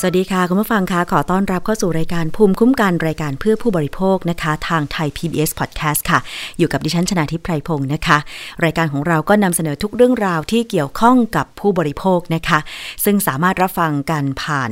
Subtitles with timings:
[0.00, 6.18] สวัสดีค่ะ คุณผู้ฟังคะขอต้อนรับเข้าสู่รายการภูมิคุ้มกันรายการเพื่อผู้บริโภคนะคะ ทางไทย PBS Podcast ค่ะ
[6.58, 8.18] อยู่กับดิฉันชนาทิพไพรพงศ์นะคะ
[8.64, 12.58] รายการของเราก็นำเสนอทุกเรื่องราวที่เกี่ยวข้องกับผู้บริโภคนะคะ
[13.04, 14.70] ซึ่งสามารถรับฟังกันผ่าน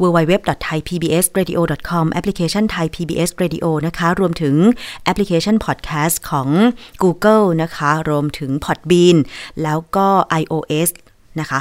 [0.00, 4.54] www.thaipbsradio.com แอปพลิเคชัน Thai PBS Radio นะคะ รวมถึง
[5.04, 6.48] แอปพลิเคชัน Podcast ของ
[7.02, 9.16] Google นะคะ รวมถึง Podbean
[9.62, 10.06] แล้วก็
[10.42, 10.88] iOS
[11.40, 11.60] นะคะ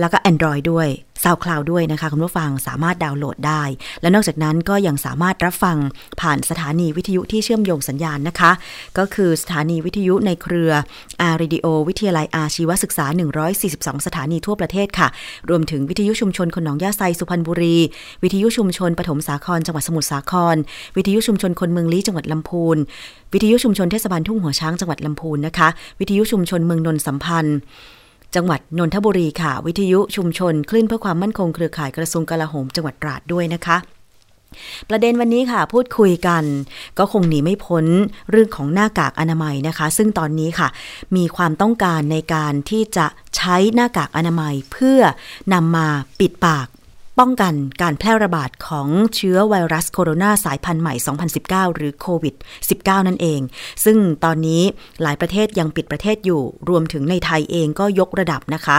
[0.00, 0.88] แล้วก็ Android ด้วย
[1.24, 3.62] SoundCloud ด้วยนะคะคุณผู้ฟังสามารถดาวน์โหลดได้
[4.02, 5.76] และนอกจากนั้นก็ยังสามารถรับฟัง
[6.20, 8.50] ผ่านสถานีวิทยุที่เชื่อมโยงสัญญาณนะคะ
[8.98, 10.72] ก็คือสถานีวิทยุในเครือ
[11.20, 13.06] R Radio วิทยาลัยอาชีวศึกษา
[13.56, 15.08] 142 สถานีทั่วประเทศค่ะ
[15.50, 17.76] รวมถึงวิทยุชุมชนคนหนองหญ้าไซสุพรรณบุรี
[18.22, 20.56] วิทยุชุมชนปฐมสาครจังหวัดสมุทรสาคร
[20.96, 22.76] วิทยุชุมชนคนเมืองลี้จังหวัดลำพูน
[23.32, 25.68] วิทยุชุมชนเทศบาลทุ่งหัวช้างจังหวัดลำพูนนะคะ
[26.00, 27.58] วิทยุชุมชนเมืองนนท์สัมพันธ์
[28.34, 33.76] จังหวัดนนทบุรีค่ะ วิทยุชุมชนคลื่นเพื่อความมั่นคงเครือข่ายกระทรวงกลาโหมจังหวัดตราดด้วยนะคะ
[34.88, 36.44] ประเด็นวันนี้ค่ะ พูดคุยกัน
[36.98, 37.84] ก็คงหนีไม่พ้น
[38.30, 40.68] เรื่องของหน้ากากอนามัยนะคะ ซึ่งตอนนี้ค่ะ
[41.16, 45.00] มีความต้องการในการที่จะใช้หน้ากากอนามัยเพื่อ
[45.52, 45.88] นำมา
[46.20, 46.66] ปิดปาก
[47.22, 50.94] ป้องกันการแพร่ระบาดของเชื้อไวรัสโคโรนาสายพันธุ์ใหม่
[51.36, 52.34] 2019 หรือโควิด
[52.70, 53.40] -19 นั่นเอง
[53.84, 54.62] ซึ่งตอนนี้
[55.02, 58.78] หลายประเทศยังปิดประเทศอยู่ รวมถึงในไทยเองก็ยกระดับนะคะ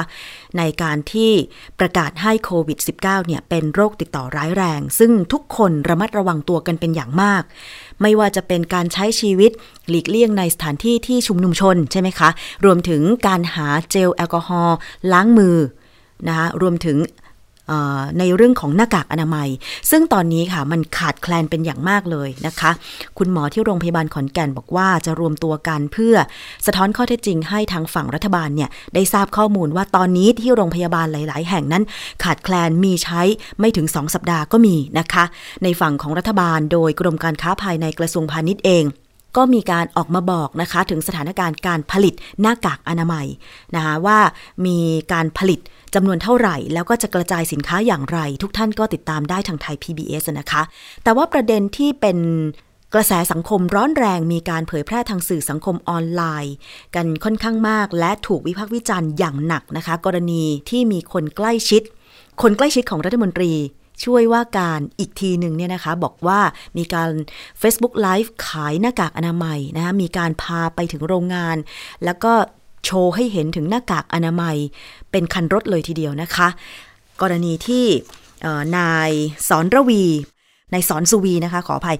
[0.57, 1.31] ในการที่
[1.79, 7.43] ประกาศให้โควิด -19 เนี่ยเป็นโรคติดต่อร้ายแรง ซึ่งทุกคนระมัดระวังตัวกันเป็นอย่างมาก
[8.01, 9.51] ไม่ว่าจะเป็นการใช้ชีวิต
[9.89, 12.29] หลีกเลี่ยงในสถานที่ที่ชุมนุมชนใช่ไหมคะ
[12.65, 14.77] รวมถึงการหาเจลแอลกอฮอล์
[15.13, 15.57] ล้างมือ
[16.27, 16.97] นะคะรวมถึง
[18.19, 19.49] ในเรื่องของหน้ากากอนามัย
[19.91, 22.71] ซึ่งตอนนี้ค่ะมันขาดแคลนเป็นอย่างมากเลยนะคะ
[23.17, 26.15] คุณหมอที่โรงพยาบาลขอนแก่นบอกว่าจะรวมตัวกันเพื่อ
[26.65, 31.83] สะท้อนข้อเท็จจริงให้ทางฝั่งรัฐบาลเนี่ยได้ทราบข้อมูลว่าตอนนี้ที่โรงพยาบาลหลาย ๆ แห่งนั้น
[32.23, 33.21] ขาดแคลนมีใช้
[33.59, 35.23] ไม่ถึง 2 สัปดาห์ก็มีนะคะ
[35.63, 38.85] ในฝั่งของรัฐบาลโดยกรมการค้าภายในกระทรวงพาณิชย์เอง
[39.37, 43.27] ก็มีการออกมาบอกนะคะถึงสถานการณ์การผลิตหน้ากากอนามัย
[43.75, 44.19] นะคะว่า
[44.65, 44.77] มี
[45.13, 45.59] การผลิต
[45.95, 50.61] จำนวนเท่าไหร่ แล้วก็จะกระจายสินค้าอย่างไร ทุกท่านก็ติดตามได้ทางไทย PBS นะคะ
[51.03, 52.17] แต่ว่าประเด็นที่เป็น
[52.93, 56.55] กระแสสังคมร้อนแรงมีการเผยแพร่ทางสื่อสังคมออนไลน์
[56.95, 61.81] กันค่อนข้างมาก และถูกวิพากษ์วิจารณ์อย่างหนักนะคะ กรณีที่มีคนใกล้ชิด
[62.41, 63.51] คนใกล้ชิดของรัฐมนตรี
[64.05, 66.39] ช่วยว่าการอีกทีหนึ่งเนี่ยนะคะบอกว่า
[66.77, 67.09] มีการ
[67.61, 71.57] Facebook Live ขายหน้ากากอนามัยนะคะมีการพาไปถึงโรงงาน
[72.05, 72.33] แล้วก็
[72.85, 74.55] โชว์ให้เห็นถึงหน้ากากอนามัย
[75.11, 76.47] เป็นคันรถเลยทีเดียวนะคะ
[77.21, 77.85] กรณีที่
[78.77, 79.09] นาย
[79.47, 80.05] สอนระวี
[80.73, 81.97] นายสอนสุวีนะคะขออภัย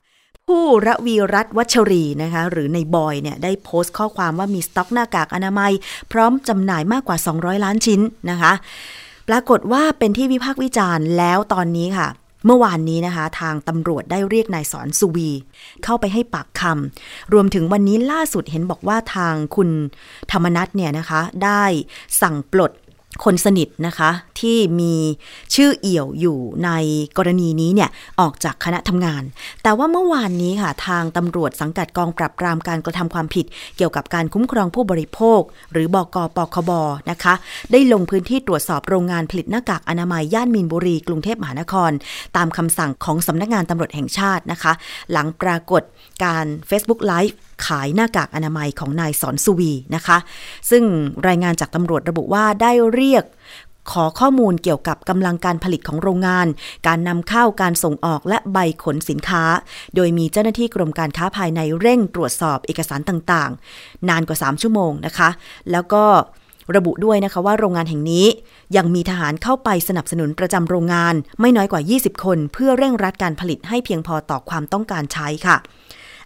[0.47, 5.71] ผู้ระวีรัตวัชรีนะคะหรือในบอยเนี่ยได้โพสต์ข้อความว่ามีสต็อกหน้ากากอนามัย
[6.11, 8.53] พร้อมจำหน่ายมากกว่า 200 ล้านชิ้นนะคะ
[9.29, 12.07] ปรากฏว่าเป็นที่วิพากษ์วิจารณ์แล้วตอนนี้ค่ะ
[12.45, 15.29] เมื่อวานนี้นะคะ ทางตำรวจได้เรียกนายสอนสุวี
[15.83, 19.69] เข้าไปให้ปากคำรวมถึงวันนี้ล่าสุดเห็นบอกว่าทางคุณ
[20.31, 21.63] ธรรมนัทเนี่ยนะคะ ได้
[22.21, 22.71] สั่งปลด
[23.23, 24.95] คนสนิทนะคะที่มี
[25.55, 26.69] ชื่อเอี่ยวอยู่ใน
[27.17, 27.89] กรณีนี้เนี่ย
[28.19, 29.23] ออกจากคณะทำงาน
[29.63, 33.45] แต่ว่าเมื่อวานนี้ค่ะทางตำรวจสังกัดกองปราบปรามการกระทำความผิด
[33.77, 35.41] เกี่ยวกับการคุ้มครองผู้บริโภค
[35.71, 36.71] หรือบกปคบ
[37.11, 37.33] นะคะ
[37.71, 41.91] ได้ลงพื้นที่ตรวจสอบโรงงานผลิตหน้ากากอนามัยย่านมีนบุรี กรุงเทพมหานคร
[42.37, 44.73] ตามคำสั่งของสำนักงานตำรวจแห่งชาตินะคะ
[45.11, 45.81] หลังปรากฏ
[46.23, 47.33] การ Facebook Live
[47.65, 50.17] ขายหน้ากากอนามัยของนายสอนสุวีนะคะ
[50.69, 50.83] ซึ่ง
[51.27, 53.25] รายงานจากตำรวจระบุว่าได้เรียก
[53.91, 56.47] ขอข้อมูลเกี่ยวกับกำลังการผลิตของโรงงาน
[56.87, 59.43] การนำเข้า การส่งออก และใบขนสินค้า
[59.95, 65.29] โดยมีเจ้าหน้าที่กรมการค้าภายในเร่งตรวจสอบเอกสารต่างๆ นานกว่า 3 ชั่วโมงนะคะ
[65.71, 66.03] แล้วก็
[66.75, 68.25] ระบุด้วยนะคะว่าโรงงานแห่งนี้
[68.77, 75.57] ยังมีทหารเข้าไปสนับสนุนประจำโรงงานไม่น้อยกว่า 20 คน เพื่อเร่งรัดการผลิตให้เพียงพอต่อความต้องการใช้ค่ะ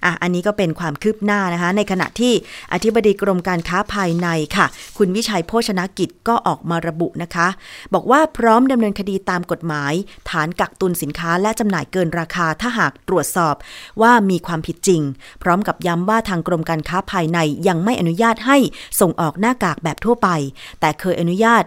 [0.06, 2.34] อะอันนี้ก็เป็นความคืบหน้านะคะ ในขณะที่
[2.74, 4.66] อธิบดีกรมการค้าภายในค่ะ
[4.98, 7.48] คุณวิชัยโภชนกิจก็ออกมาระบุนะคะ
[7.94, 9.94] บอกว่าพร้อมดำเนินคดีตามกฎหมาย
[10.30, 13.56] ฐานกักตุนสินค้าและจำหน่ายเกินราคาถ้าหากตรวจสอบ
[14.02, 15.02] ว่ามีความผิดจริง
[15.44, 18.58] พร้อมกับย้ำว่าทางกรมการค้าภายในยังไม่อนุญาตให้
[19.02, 20.30] ส่งออกหน้ากากแบบทั่วไป
[20.80, 21.64] แต่เคยอนุญาต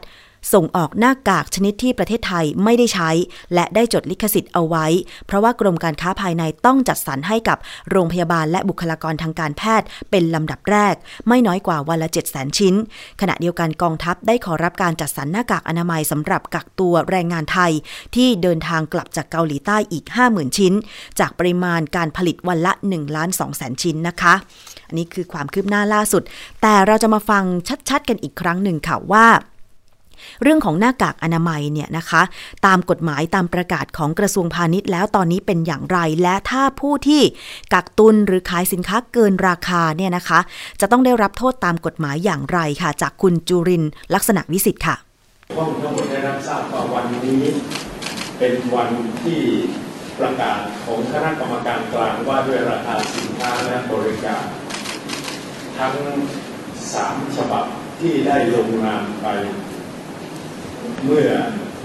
[0.53, 3.11] ส่งออกหน้ากากชนิดที่ประเทศไทยไม่ได้ใช้
[3.55, 4.87] และได้จดลิขสิทธิ์เอาไว้
[5.27, 7.59] เพราะว่ากรมการค้าภายในต้องจัดสรรให้กับ
[7.91, 10.95] โรงพยาบาลและบุคลากรทางการแพทย์ เป็นลำดับแรก
[11.29, 12.75] ไม่น้อยกว่าวันละ 7 0 0 0 0 ชิ้น
[13.21, 17.73] ขณะเดียวกันกองทัพได้ขอรับการจัดสรรหน้ากากอนามัยสำหรับกักตัวแรงงานไทย
[18.15, 20.73] ที่เดินทางกลับจากเกาหลีใต้อีก 50,000 ชิ้น
[21.21, 24.35] จากปริมาณการผลิตวันละ1ล้าน2แสนชิ้นนะคะ
[24.89, 26.23] อันนี้คือความคืบหน้าล่าสุด
[26.63, 27.45] แต่เราจะมาฟัง
[27.89, 29.27] ชัดๆ กันอีกครั้งหนึ่งค่ะว่า
[30.43, 32.23] เรื่องของหน้ากากอนามัยเนี่ยนะคะ
[32.67, 37.23] ตามกฎหมายตามประกาศของกระทรวงพาณิชย์แล้วตอนนี้เป็นอย่างไร และถ้าผู้ที่
[37.73, 40.41] กักตุนหรือขายสินค้าเกินราคาเนี่ยนะคะ
[40.81, 43.85] จะต้องได้รับโทษตามกฎหมายอย่างไรค่ะ จากคุณจุริน
[44.15, 44.97] ลักษณะวิสิทธิ์ค่ะ
[45.57, 47.43] ห้องทั้งหมดได้รับทราบว่าวันนี้
[48.39, 48.91] เป็นวัน
[49.23, 49.41] ที่
[50.19, 54.45] ประกาศของคณะกรรมการกลางว่าด้วยราคาสินค้าและบริการ
[55.79, 55.95] ทั้ง
[56.93, 57.65] สามฉบับ
[58.01, 59.27] ที่ได้ลงนามไป
[61.07, 61.31] เมื่อ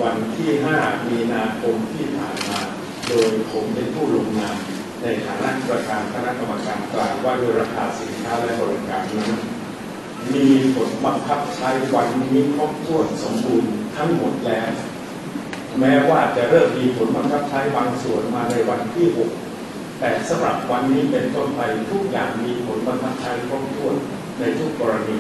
[0.02, 0.50] วันที่
[0.80, 2.60] 5 มีนาคมที่ผ่านมา
[3.08, 4.58] โดยผมเป็นผู้ลงนาม
[5.02, 9.34] ในฐานะประธานคณะกรรมการกลางว่าด้วยราคาสินค้าและบริการนั้น
[10.34, 14.70] มีผลบังคับใช้วันนี้ครบถ้วนสมบูรณ์ทั้งหมดแล้ว
[15.80, 19.08] แม้ว่าจะเริ่มมีผลบังคับใช้บางส่วนมาในวันที่
[19.54, 21.62] 6 แต่สำหรับวันนี้เป็นต้นไป
[21.92, 23.96] ทุกอย่างมีผลบังคับใช้ครบถ้วน
[24.40, 25.20] ในทุกกรณี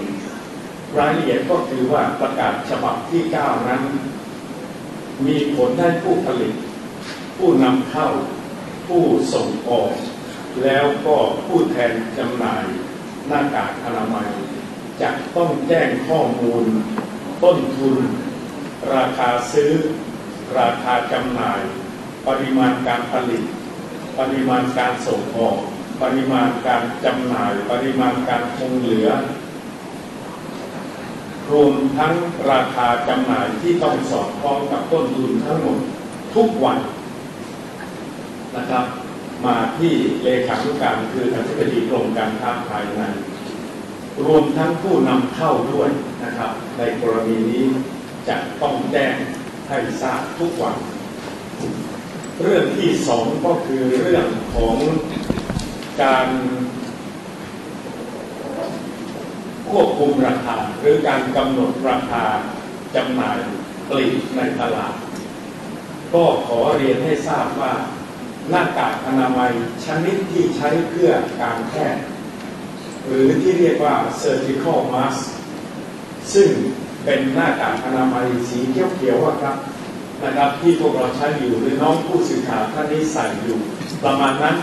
[0.97, 3.81] รายละเอียดก็คือว่าประกาศฉบับที่ 9 นั้น
[5.25, 6.53] มีผลให้ผู้ผลิต
[7.38, 8.07] ผู้นำเข้า
[8.88, 9.03] ผู้
[9.33, 9.94] ส่งออก
[10.63, 11.15] แล้วก็
[11.45, 12.65] ผู้แทนจำหน่าย
[13.27, 14.30] หน้ากากอนามัย
[15.01, 16.65] จะต้องแจ้งข้อมูล
[17.44, 17.97] ต้นทุน
[18.94, 19.71] ราคาซื้อ
[20.59, 21.62] ราคาจำหน่าย
[22.27, 23.44] ปริมาณการผลิต
[24.19, 25.57] ปริมาณการส่งออก
[26.01, 29.09] ปริมาณการจำหน่าย ปริมาณการคงเหลือ
[31.51, 32.13] รวมทั้ง
[32.51, 35.80] ราคาจำหน่ายที่ต้องสอดคล้องกับต้นทุนทั้งหมด
[36.36, 36.78] ทุกวัน
[38.56, 38.86] นะครับ
[39.46, 39.94] มาที่
[40.24, 43.01] เลขานุการคืออธิบดีกรมการค้าภายใน
[44.25, 45.90] รวมทั้งผู้นำเข้าด้วย
[46.24, 47.66] นะครับ ในกรณีนี้
[48.28, 49.16] จะต้องแจ้ง
[49.68, 50.75] ให้ทราบทุกวัน
[52.42, 54.75] เรื่องที่สองก็คือเรื่องของ
[56.04, 56.28] การ
[59.71, 62.24] ควบคุมราคา หรือการกำหนดราคา
[62.95, 63.38] จำหน่าย
[63.89, 64.94] ปลีกในตลาด
[66.13, 67.74] ก็ขอเรียนให้ทราบว่า
[68.50, 69.51] หน้ากากอนามัย
[69.86, 71.12] ชนิดที่ใช้เพื่อ
[71.42, 72.04] การแพทย์
[73.06, 75.21] หรือที่เรียกว่า surgical mask
[76.33, 76.50] ซึ่ง
[77.06, 79.56] เป็นหน้ากากอนามัยสีเขียวๆครับ
[80.24, 83.57] นะครับที่พวกเราใช้อยู่หรือน้องผู้สื่อข่าวท่านนี้ใส่อยู่
[84.04, 84.56] ประมาณนั้น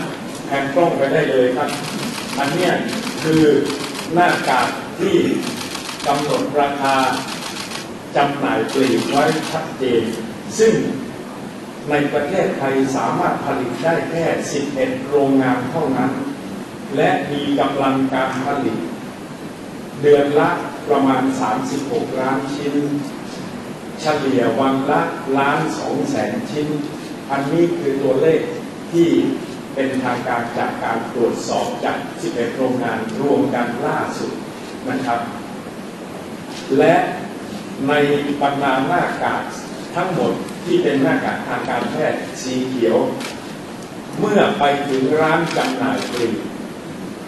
[0.45, 1.69] แผนกล้องไปได้เลยครับ
[2.37, 2.69] อันนี้
[3.23, 3.43] คือ
[4.13, 4.67] หน้ากาก
[4.99, 5.17] ที่
[6.07, 6.97] กำหนดราคา
[8.15, 10.03] จำหน่ายปลีกไว้ชัดเจน
[10.59, 10.73] ซึ่ง
[11.89, 14.25] ในประเทศไทยสามารถผลิตได้แค่
[14.67, 16.11] 11 โรงงานเท่านั้น
[16.95, 18.77] และมีกำลังการผลิต
[20.01, 20.51] เดือนละ
[20.87, 21.23] ประมาณ
[21.71, 22.75] 36 ล้านชิ้น
[24.01, 25.01] เฉลี่ยวันละ
[25.37, 26.67] ล้านสองแสนชิ้น
[27.31, 28.41] อันนี้คือตัวเลข
[28.91, 29.09] ที่
[29.73, 31.97] เป็นทางการจากการตรวจสอบจาก
[32.27, 34.31] 11 โรงงานรวมกันล่าสุด
[34.89, 35.21] นะครับ
[36.77, 36.95] และ
[37.87, 37.93] ใน
[38.41, 39.43] บรรดาหน้ากาก
[39.95, 40.33] ทั้งหมด
[40.65, 42.97] ที่เป็นหน้ากากทางการแพทย์สีเขียว
[44.19, 46.35] เมื่อไปถึงร้านจำหน่ายปลีก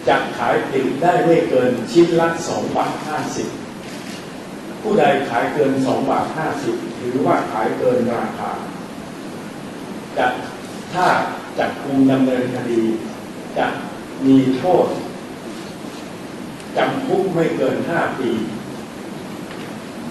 [0.08, 2.92] จะขายปลีกได้ไม่เกินชิ้นละ2บาท
[3.86, 6.26] 50ผู้ใดขายเกิน2บาท
[6.64, 8.52] 50หรือว่าขายเกินราคา
[10.16, 10.26] จะ
[10.92, 11.06] ถ้า
[11.58, 12.82] จับคุมดำเนินคดี
[13.58, 13.66] จะ
[14.26, 14.86] มีโทษ
[16.76, 18.30] จำคุกไม่เกิน5ปี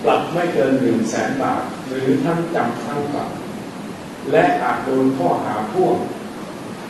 [0.04, 3.30] ปรับไม่เกิน1 0 0 0 0แสนบาท หรือทั้งจำทั้งปรับ
[4.32, 5.96] และอาจโดนข้อหาพ่วง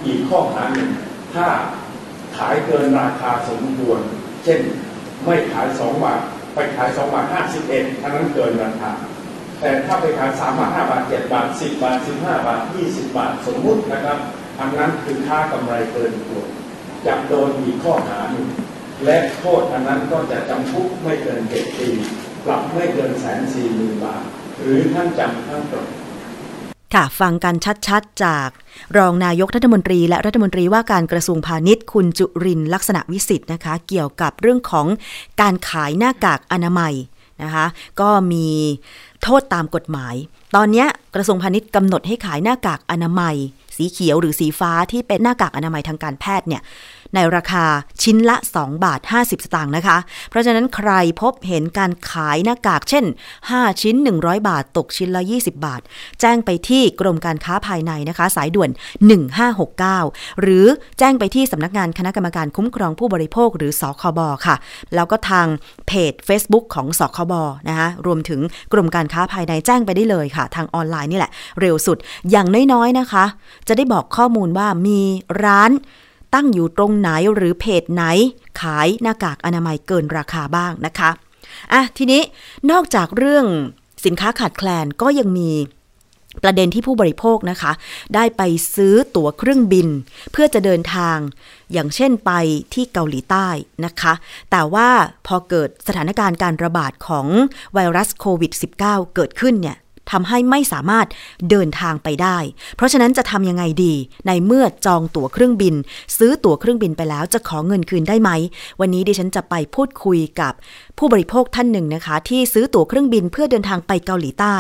[0.06, 0.90] อีกข้อหาหนึ่ง
[1.34, 1.48] ถ้า
[2.38, 4.00] ขายเกินราคาสมควร
[4.44, 4.60] เช่น
[5.26, 6.22] ไม่ขาย2บาท
[6.54, 7.26] ไปขาย2บาท
[7.66, 8.92] 51อันนั้นเกินราคา
[9.60, 14.18] แต่ถ้าไปขาย3บาท5บาท7บาท10บาท15บาท20บาทสมมุตินะครับ
[14.60, 16.44] อันนั้นคือค่ากำไรเกินตัว
[17.06, 18.48] จะโดนอีกข้อหาหนึ่ง
[19.06, 21.90] และโทษอันนั้นก็จะจำคุกไม่เกินเจ็ดปี
[22.46, 24.24] ปรับไม่เกินแสนสี่หมื่นบาท
[24.62, 25.88] หรือทั้งจำทั้งปรับ
[26.94, 27.56] ค่ะ ฟังกัน
[27.88, 28.50] ชัดๆ จาก
[28.98, 34.88] รองนายกรัฐมนตรี และรัฐมนตรีว่าการกระทรวงพาณิชย์ คุณจุรินลักษณะวิสิทธ์นะคะ เกี่ยวกับเรื่องของ
[35.42, 36.94] การขายหน้ากากอนามัย
[37.44, 37.66] นะคะ
[38.02, 38.48] ก็มี
[39.24, 40.16] โทษตามกฎหมาย
[40.56, 43.36] ตอนนี้กระทรวงพาณิชย์กำหนดให้ขายหน้ากากอนามัย
[43.78, 46.62] สีเขียวหรือสีฟ้าที่เป็นหน้ากากอนามัยทางการแพทย์เนี่ย
[47.16, 47.66] ในราคา
[48.04, 49.98] ชิ้นละ 2 บาท 50 สตางค์นะคะ
[50.30, 53.06] เพราะฉะนั้นใครพบเห็นการขายหน้ากากเช่น
[53.44, 55.82] 5 ชิ้น 100 บาท ตกชิ้นละ 20 บาท
[56.22, 58.70] แจ้งไปที่กรมการค้าภายในนะคะ สายด่วน
[59.56, 60.66] 1569 หรือ
[61.00, 64.56] แจ้งไปที่สำนักงานคณะกรรมการคุ้มครองผู้บริโภคหรือสคบค่ะ
[64.96, 65.48] แล้วก็ทาง
[65.88, 67.34] เพจ Facebook ของสคบ
[67.70, 68.40] นะคะรวมถึง
[68.74, 71.98] กรมการค้าภายในแจ้งไปได้เลยค่ะ ทางออนไลน์นี่แหละ เร็วสุด
[72.32, 73.26] อย่างน้อยๆนะคะ
[73.68, 75.00] จะได้บอกข้อมูลว่ามี
[75.46, 75.72] ร้าน
[76.34, 78.04] ตั้งอยู่ตรงไหนหรือเพจไหน
[78.62, 81.10] ขายหน้ากากอนามัยเกินราคาบ้างนะคะ
[81.74, 82.22] อะทีนี้
[82.72, 83.46] นอกจากเรื่อง
[84.06, 85.52] สินค้าขาดแคลนก็ยังมี
[86.44, 87.72] ประเด็นที่ผู้บริโภคนะคะ
[88.16, 88.42] ได้ไป
[88.76, 89.88] ซื้อตั๋วเครื่องบิน
[90.32, 91.18] เพื่อจะเดินทาง
[91.74, 92.32] อย่างเช่นไป
[92.74, 93.48] ที่เกาหลีใต้
[93.86, 94.14] นะคะ
[94.52, 94.90] แต่ว่า
[95.28, 97.28] พอเกิดสถานการณ์การระบาดของ
[97.74, 98.52] ไวรัสโควิด
[98.84, 99.78] -19 เกิดขึ้นเนี่ย
[100.12, 101.08] ทำให้ไม่สามารถ
[101.50, 102.38] เดินทางไปได้
[102.76, 103.94] เพราะฉะนั้นจะทำยังไงดี
[104.28, 105.76] ในเมื่อจองตั๋วเครื่องบิน
[106.18, 108.30] ซื้อตั๋วเครื่องบินไปแล้วจะขอเงินคืนได้ไหม
[108.80, 110.54] วันนี้ดิฉันจะไปพูดคุยกับ
[111.00, 114.56] ผู้บริโภคท่านหนึ่งนะคะ ที่ซื้อตั๋วเครื่องบินเพื่อเดินทางไปเกาหลีใต้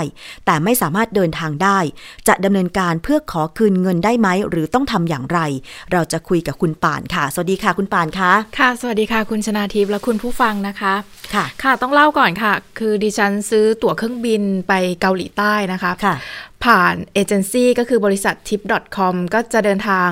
[0.45, 1.79] แต่ไม่สามารถเดินทางได้
[2.27, 5.39] จะดำเนินการเพื่อขอคืนเงินได้ไหม หรือต้องทำอย่างไร
[5.91, 10.93] เราจะคุยกับคุณป่านค่ะ สวัสดีค่ะคุณป่านคะค่ะ สวัสดีค่ะ คุณชนาทิพย์และคุณผู้ฟังนะคะ
[11.33, 16.15] ค่ะ ค่ะต้องเล่าก่อนค่ะ คือดิฉันซื้อตั๋วเครื่องบินไปเกาหลีใต้นะคะค่ะ
[16.65, 20.09] ผ่านเอเจนซี่ก็คือบริษัท tip.com ก็จะเดินทาง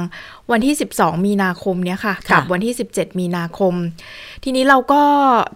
[0.51, 3.73] วันที่ 12 มีนาคมเนี้ยค่ะค่ะ กับวันที่ 17 มีนาคม
[4.43, 5.01] ทีนี้เราก็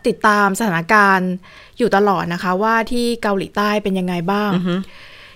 [0.08, 1.32] ติดตามสถานการณ์
[1.78, 4.76] อยู่ตลอดนะคะ ว่าที่เกาหลีใต้เป็นยังไงบ้างอือฮึ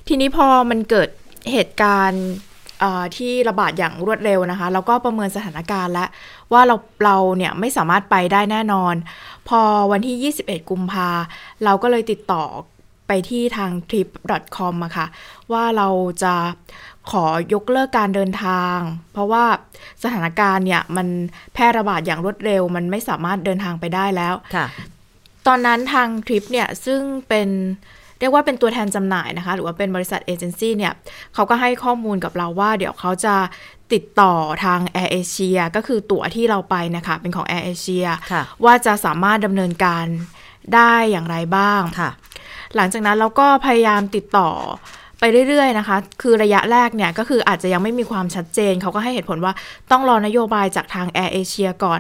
[0.08, 1.10] ทีนี้พอมันเกิด
[1.52, 2.26] เหตุการณ์
[2.80, 6.10] เอ่อที่ระบาดอย่างรวดเร็วนะคะเราก็ประเมินสถานการณ์แล้ว
[6.54, 8.96] ว่าเราเราเนี่ยไม่สามารถไปได้แน่นอน
[9.50, 11.10] พอวันที่ 21 กุมภา
[11.64, 12.44] เราก็เลยติดต่อ
[13.08, 15.08] ไปที่ทาง trip.com อะค่ะ
[15.52, 15.88] ว่าเรา
[16.24, 16.36] จะ
[17.12, 18.78] ขอยกเลิกการเดินทาง
[19.14, 19.44] เพราะว่า
[20.04, 21.08] สถานการณ์เนี่ยมัน
[21.54, 24.66] แพร่ระบาดอย่างรวดเร็ว มันไม่สามารถเดินทางไปได้แล้วค่ะ
[25.48, 27.50] ตอนนั้นทางทริปเนี่ยซึ่งเป็น
[28.20, 30.94] เรียกว่าเป็นตัวแทนจำหน่ายนะคะ หรือว่าเป็นบริษัทเอเจนซี่เนี่ย
[31.34, 33.36] เขาก็ให้ข้อมูลกับเราว่า เดี๋ยวเขาจะ
[33.94, 34.34] ติดต่อ
[34.64, 40.06] ทาง Air Asia ก็คือตั๋วที่เราไปนะคะ เป็นของ Air Asia ค่ะว่าจะสามารถดำเนินการ
[40.76, 42.10] ได้อย่างไรบ้างค่ะ
[42.75, 44.50] หลังจากนั้นเราก็พยายามติดต่อ
[45.20, 49.53] ไปเรื่อยๆนะคะ คือระยะแรกเนี่ยก็คืออาจจะยังไม่มีความชัดเจน เขาก็ให้เหตุผลว่า
[49.91, 52.00] ต้องรอนโยบายจากทาง Air Asia ก่อน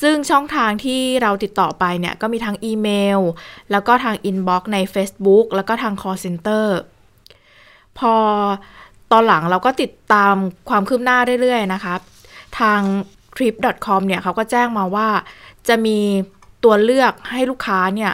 [0.00, 2.88] ซึ่งช่องทางที่เราติดต่อไปเนี่ยก็มีทั้งอีเม
[3.18, 3.20] ล
[3.70, 6.66] แล้วก็ทาง inbox ใน Facebook แล้วก็ทาง call center
[7.98, 8.14] พอ
[9.12, 10.34] ตอนหลังเราก็ติดตาม
[10.70, 11.94] ความคืบหน้าเรื่อยๆนะคะ
[12.60, 12.80] ทาง
[13.36, 15.08] trip.com เนี่ยเขาก็แจ้งมาว่า
[15.68, 15.98] จะมี
[16.64, 18.12] ตัวเลือกให้ลูกค้าเนี่ย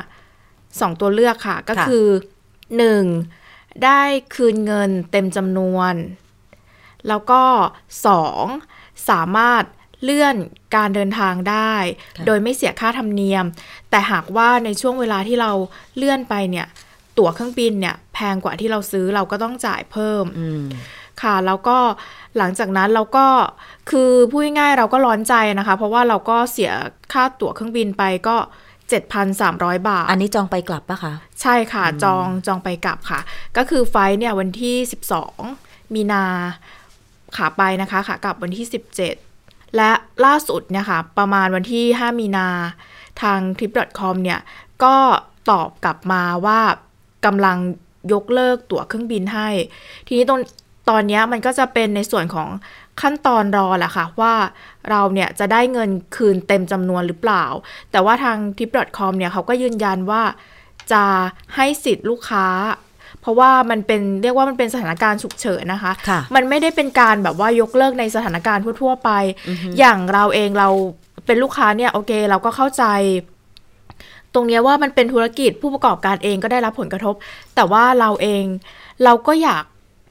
[0.81, 2.07] สองตัวเลือกค่ะ ก็ค่ะคือ
[2.97, 3.85] 1.
[3.85, 4.03] ได้
[4.35, 5.95] คืนเงินเต็มจำนวน
[7.09, 7.43] แล้วก็
[8.27, 9.09] 2.
[9.11, 9.65] สามารถ
[10.03, 10.37] เลื่อน
[10.77, 11.75] การเดินทางได้
[12.17, 13.45] ค่ะโดยไม่เสียค่าธรรมเนียม
[13.91, 15.53] แต่หากว่าในช่วงเวลาที่เรา
[15.97, 16.67] เลื่อนไปเนี่ย
[17.19, 20.63] ตั๋วเครื่องบินเนี่ย แพงกว่าที่เราซื้อเราก็ต้องจ่ายเพิ่มอืม
[21.23, 21.79] ค่ะ แล้วก็
[22.39, 23.27] หลังจากนั้นเราก็
[23.91, 26.73] คือพูดง่ายๆเราก็ร้อนใจนะคะ เพราะว่าเราก็เสีย
[27.13, 28.37] ค่าตั๋วเครื่องบินไปก็
[29.33, 33.21] 7,300 บาท อันนี้จองไปกลับปะคะ ใช่ค่ะ จองจองไปกลับค่ะ
[33.57, 34.77] ก็คือไฟล์เนี่ยวันที่
[35.37, 36.25] 12 มีนา
[37.37, 38.67] ขาไปนะคะขากลับวันที่
[39.21, 39.91] 17 และ
[40.25, 42.49] ล่าสุดเนี่ยค่ะ ประมาณวันที่ 5 มีนา
[43.23, 44.41] ทาง trip.com เนี่ย
[44.85, 44.97] ก็
[45.51, 46.61] ตอบกลับมาว่า
[47.27, 47.59] กำลัง
[48.13, 49.49] ยกเลิกตั๋วเครื่องบินให้
[50.07, 50.41] ทีนี้ตรง
[50.91, 52.49] ตอนเนี้ยมันก็จะเป็นในส่วนของ
[53.01, 54.35] ขั้นตอนรอแหละค่ะว่า
[54.91, 57.45] เราเนี่ยจะได้เงินคืนเต็มจำนวนหรือเปล่า
[57.93, 60.23] แต่ว่าทาง tip.com เนี่ยเขาก็ยืนยันว่า
[60.93, 61.05] จะ
[61.57, 62.47] ให้สิทธิ์ลูกค้า
[63.21, 69.11] เพราะว่ามันเป็นเรียกว่ามันเป็นสถานการณ์ฉุกเฉินนะคะค่ะมันไม่ได้เป็นการแบบว่ายกเลิกในสถานการณ์ทั่วๆไป
[69.79, 70.69] อย่างเราเองเรา
[71.27, 72.85] เป็นลูกค้าเนี่ยโอเค เราก็เข้าใจ
[74.35, 77.15] ตรงเนี้ยว่ามันเป็นธุรกิจผู้ประกอบการเองก็ได้รับผลกระทบ
[77.55, 78.45] แต่ว่าเราเอง
[79.05, 79.65] เราก็อยาก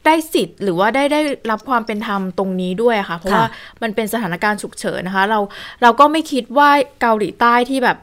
[0.06, 3.50] ได้สิทธิ์หรือว่าได้ได้รับความเป็นธรรมตรงนี้ด้วยอะค่ะ เพราะค่ะว่า
[3.82, 5.39] มันเป็นสถานการณ์ฉุกเฉินนะคะ เรา
[5.82, 6.70] เราก็ไม่คิดว่า
[7.01, 7.98] เกาหลีใต้ที่แบบ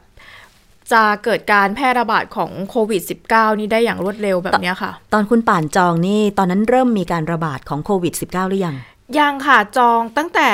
[0.93, 8.77] จะเกิดการแพร่ระบาดของโควิด -19 นี่ได้อย่างรวดเร็วแบบเนี้ยค่ะ ตอนคุณป่านจองนี่ ตอนนั้นเริ่มมีการระบาดของโควิด -19 หรือยัง
[9.19, 10.51] ยังค่ะจองตั้งแต่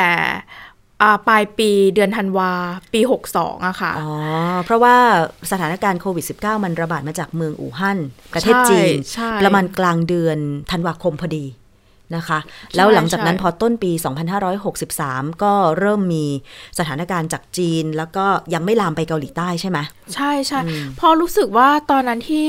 [0.61, 0.62] อ่า
[1.29, 2.51] ปลายปีเดือนธันวา
[2.93, 3.01] ปี
[3.35, 4.13] 62อะค่ะ อ๋อ
[4.65, 4.97] เพราะว่า
[5.51, 7.99] สถานการณ์โควิด -19 มันระบาดมาจากเมืองอู่ฮั่น
[8.33, 10.39] ประเทศจีนใช่ประมาณกลางเดือน
[10.71, 11.47] ธันวาคมพอดี
[12.17, 12.39] นะคะ
[12.77, 13.93] แล้วหลังจากนั้นใช่พอต้นปี
[14.67, 16.25] 2563 ก็เริ่มมี
[16.79, 19.79] สถานการณ์จากจีน แล้วก็ยังไม่ลามไปเกาหลีใต้ใช่ไหม
[20.15, 20.61] ใช่ใช่
[21.01, 22.49] พอรู้สึกว่าตอนนั้นที่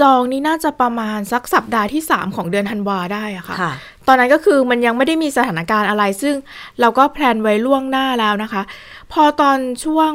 [0.00, 3.72] จองนี่น่าจะประมาณสักสัปดาห์ที่ 3 ของเดือนธันวาได้อะค่ะค่ะ
[4.06, 6.34] ตอนนั้นก็คือมันยังไม่ได้มีสถานการณ์อะไร ซึ่ง
[6.80, 8.62] เราก็แพลนไว้ล่วงหน้าแล้วนะคะ
[9.12, 10.12] พอตอนช่วง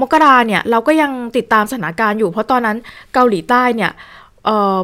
[0.00, 2.76] มกราเนี่ยเราก็ยังติดตามสถานการณ์อยู่ เพราะตอนนั้น
[3.14, 3.90] เกาหลีใต้เนี่ย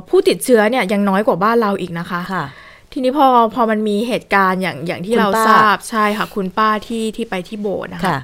[0.09, 2.47] ผู้ติดเชื้อเนี่ยยังน้อยกว่าบ้านเราอีกนะคะค่ะ
[2.93, 8.19] ทีนี้พอพอมันมีเหตุการณ์อย่างอย่างที่เราทราบใช่ค่ะ คุณป้าที่ที่ไปที่โบสถ์นะคะ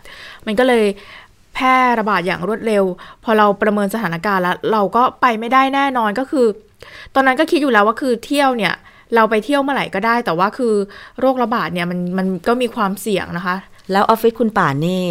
[0.46, 0.84] มันก็เลย
[1.54, 2.85] แพร่ระบาดอย่างรวดเร็ว
[3.25, 6.47] พอเราประเมินสถานการณ์แล้ว เราก็ไปไม่ได้แน่นอนก็คือ
[7.14, 8.75] ตอนนั้นก็คิดอยู่แล้วว่าคือเที่ยวเนี่ย
[9.14, 10.75] เราไปเที่ยวเมื่อไหร่ก็ได้ แต่ว่าคือ
[11.21, 13.56] โรคระบาดเนี่ยมันมันก็มีความเสี่ยงนะคะ
[13.92, 15.02] แล้วออฟฟิศคุณป่านนี่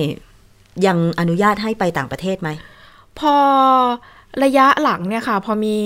[0.88, 2.50] ยังอนุญาตให้ไปต่างประเทศไหม
[3.20, 3.36] พอ
[4.44, 5.78] ระยะหลังเนี่ยค่ะ พอมี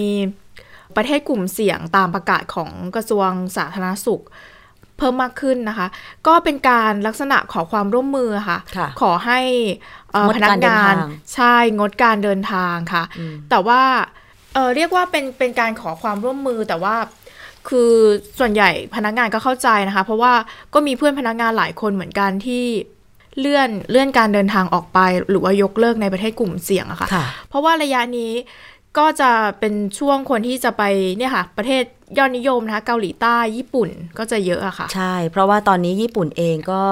[0.96, 4.24] ประเทศกลุ่มเสี่ยงตามประกาศของกระทรวงสาธารณสุข
[4.98, 5.88] เพิ่มมากขึ้นนะคะ
[6.28, 8.60] ก็เป็นการลักษณะขอความร่วมมือค่ะ
[9.02, 9.40] ขอให้
[10.36, 10.94] พนักงาน
[11.36, 13.04] ใช่งดการเดินทางค่ะ
[13.50, 13.82] แต่ว่า
[14.54, 16.96] เเรียกว่าเป็นเป็นการขอความร่วมมือแต่ว่า
[17.70, 17.94] คือ
[18.40, 20.34] ส่วนใหญ่พนักงานก็เข้าใจนะคะ เพราะว่า
[20.74, 22.66] ก็มีเพื่อนพนักงานหลายคนเหมือนกันที่
[23.40, 25.00] เลื่อนเลื่อนการเดินทางออกไป
[25.30, 27.08] หรือว่ายกเลิกในประเทศกลุ่มเสี่ยงอะค่ะ
[27.50, 28.32] เพราะว่าระยะนี้
[28.98, 30.84] ก็จะเป็นช่วงคนที่จะไป
[31.18, 31.84] เนี่ยค่ะ ประเทศ
[32.18, 36.84] ยอดนิยมนะคะเกาหลีใต้ญี่ปุ่นก็จะเยอะอะค่ะ ใช่ เพราะว่าตอนนี้ญี่ปุ่นเองก็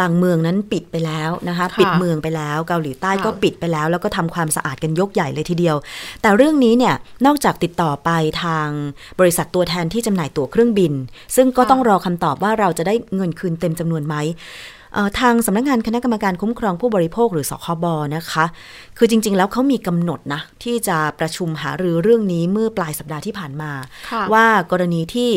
[0.00, 5.76] บางเมืองนั้นปิดไปแล้วนะคะ ปิดเมืองไปแล้ว เกาหลีใต้ก็ปิดไปแล้ว แล้วก็ทำความสะอาดกันยกใหญ่เลยทีเดียว
[6.22, 6.94] แต่เรื่องนี้เนี่ย
[7.26, 8.10] นอกจากติดต่อไป
[8.44, 8.68] ทาง
[9.20, 10.92] บริษัทตัวแทนที่จำหน่ายตั๋วเครื่องบิน
[11.36, 14.14] ซึ่งก็ต้องรอคำตอบว่าเราจะได้เงินคืนเต็มจำนวนไหม
[15.20, 17.84] ทางสำนักงงานคณะกรรมการคุ้มครองผู้บริโภคหรือสคบ
[18.16, 18.44] นะคะ
[18.98, 23.72] คือจริง ๆ แล้วเขามีกำหนดนะ ที่จะประชุมหารือเรื่องนี้เมื่อปลายสัปดาห์ที่ผ่านมา
[24.32, 25.30] ว่ากรณีที่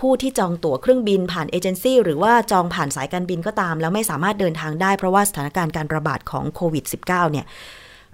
[0.00, 7.46] ผู้ที่จองตั๋วเครื่องบินผ่านเอเจนซี่หรือว่าจองผ่านสายการบินก็ตาม แล้วไม่สามารถเดินทางได้เพราะว่าสถานการณ์การระบาดของโควิด -19 เนี่ย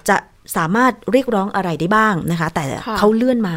[0.08, 0.16] จะ
[0.56, 2.64] สามารถเรียกร้องอะไรได้บ้างนะคะ แต่
[2.98, 3.56] เขาเลื่อนมา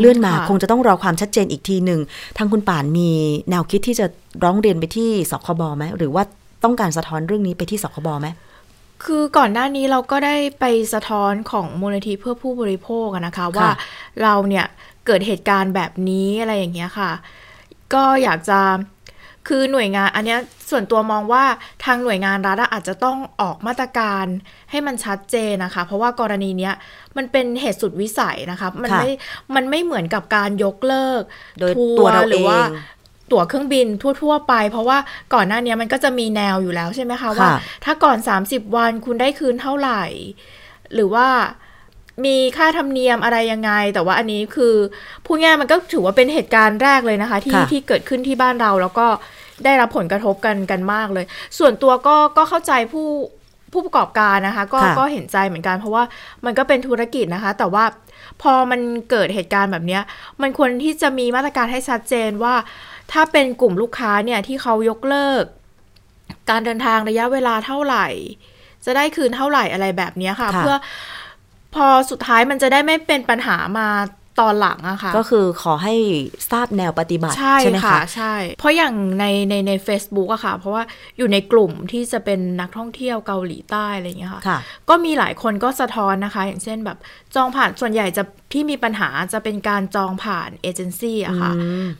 [0.00, 2.00] เลื่อนมาคงจะต้องรอความชัดเจนอีกทีหนึ่ง
[2.38, 3.10] ทางคุณป่านมี
[3.50, 4.06] แนวคิดที่จะ
[4.44, 6.22] ร้องเรียนไปที่สคบไหมหรือว่า
[6.64, 8.28] ต้องการสะท้อนเรื่องนี้ไปที่สคบไหม
[9.04, 10.64] คือก่อนหน้านี้เราก็ได้ไป
[10.94, 13.68] สะท้อนของมูลนิธิเพื่อผู้บริโภคนะคะ ว่า
[14.22, 14.66] เราเนี่ย
[15.06, 17.10] เกิดเหตุการณ์แบบนี้อะไรอย่างเงี้ยค่ะ
[17.94, 18.60] ก็อยากจะ
[19.48, 20.36] คือหน่วยงานอันนี้
[20.70, 21.44] ส่วนตัวมองว่า
[21.84, 24.26] ทางหน่วยงานรัฐอาจจะต้องออกมาตรการ
[24.70, 26.74] ให้มันชัดเจนนะคะ เพราะว่ากรณีเนี้ย
[27.16, 29.10] มันเป็นเหตุสุดวิสัยนะคะมันไม่
[29.54, 31.22] มันไม่เหมือนกับการยกเลิก
[31.60, 32.60] โดยตัวเราหรือว่า
[33.32, 33.86] ตั๋วเครื่องบิน
[34.22, 34.98] ทั่ว ๆ ไป เพราะว่า
[35.34, 37.48] ก่อนหน้านี้มันก็จะมีแนวอยู่แล้วใช่ไหมคะว่า
[37.84, 40.02] ถ้าก่อน 30 วันคุณได้คืนเท่าไหร่
[40.94, 41.28] หรือว่า
[42.24, 44.74] มีค่าธรรมเนียมอะไรยังไง แต่ว่าอันนี้คือ
[45.26, 49.06] ผู้ง่ายมันก็ถือว่าเป็นเหตุการณ์แรกเลยนะคะ ที่ที่เกิดขึ้นที่บ้านเราแล้วก็
[49.64, 51.24] ได้รับผลกระทบกันกันมากเลย
[51.58, 53.08] ส่วนตัวก็ก็เข้าใจผู้
[53.72, 56.04] ผู้ประกอบการนะคะ ก็ก็เห็นใจเหมือนกัน เพราะว่า
[56.44, 57.84] มันก็เป็นธุรกิจนะคะ แต่ว่า
[58.42, 59.98] พอมันเกิดเหตุการณ์แบบนี้
[60.42, 62.54] มันควรที่จะมีมาตรการให้ชัดเจนว่า
[63.12, 65.44] ถ้าเป็นกลุ่มลูกค้าเนี่ยที่เขายกเลิก
[66.50, 68.06] การเดินทางระยะเวลาเท่าไหร่
[68.84, 70.76] จะได้คืนเท่าไหร่อะไรแบบนี้ค่ะ เพื่อ
[71.74, 73.88] พอสุดท้ายมันจะได้ไม่เป็นปัญหามา
[74.40, 75.94] ตอนหลังอะค่ะก็คือขอให้
[76.50, 80.82] ทราบแนวปฏิบัติใช่ใชไหมคะใช่ เพราะอย่างในในใน a c e b o o k อะค่ะ เพราะว่า
[81.18, 84.42] อยู่ในกลุ่มที่จะเป็นนักท่องเที่ยวเกาหลีใต้อะไรอย่างเงี้ยค่ะ
[84.88, 86.98] ก็มีหลายคนก็สะท้อนนะคะ อย่างเช่นแบบ
[87.34, 88.22] จองผ่านส่วนใหญ่จะ
[88.52, 91.52] ที่มีปัญหาจะเป็นการจองผ่านเอเจนซี่อะค่ะ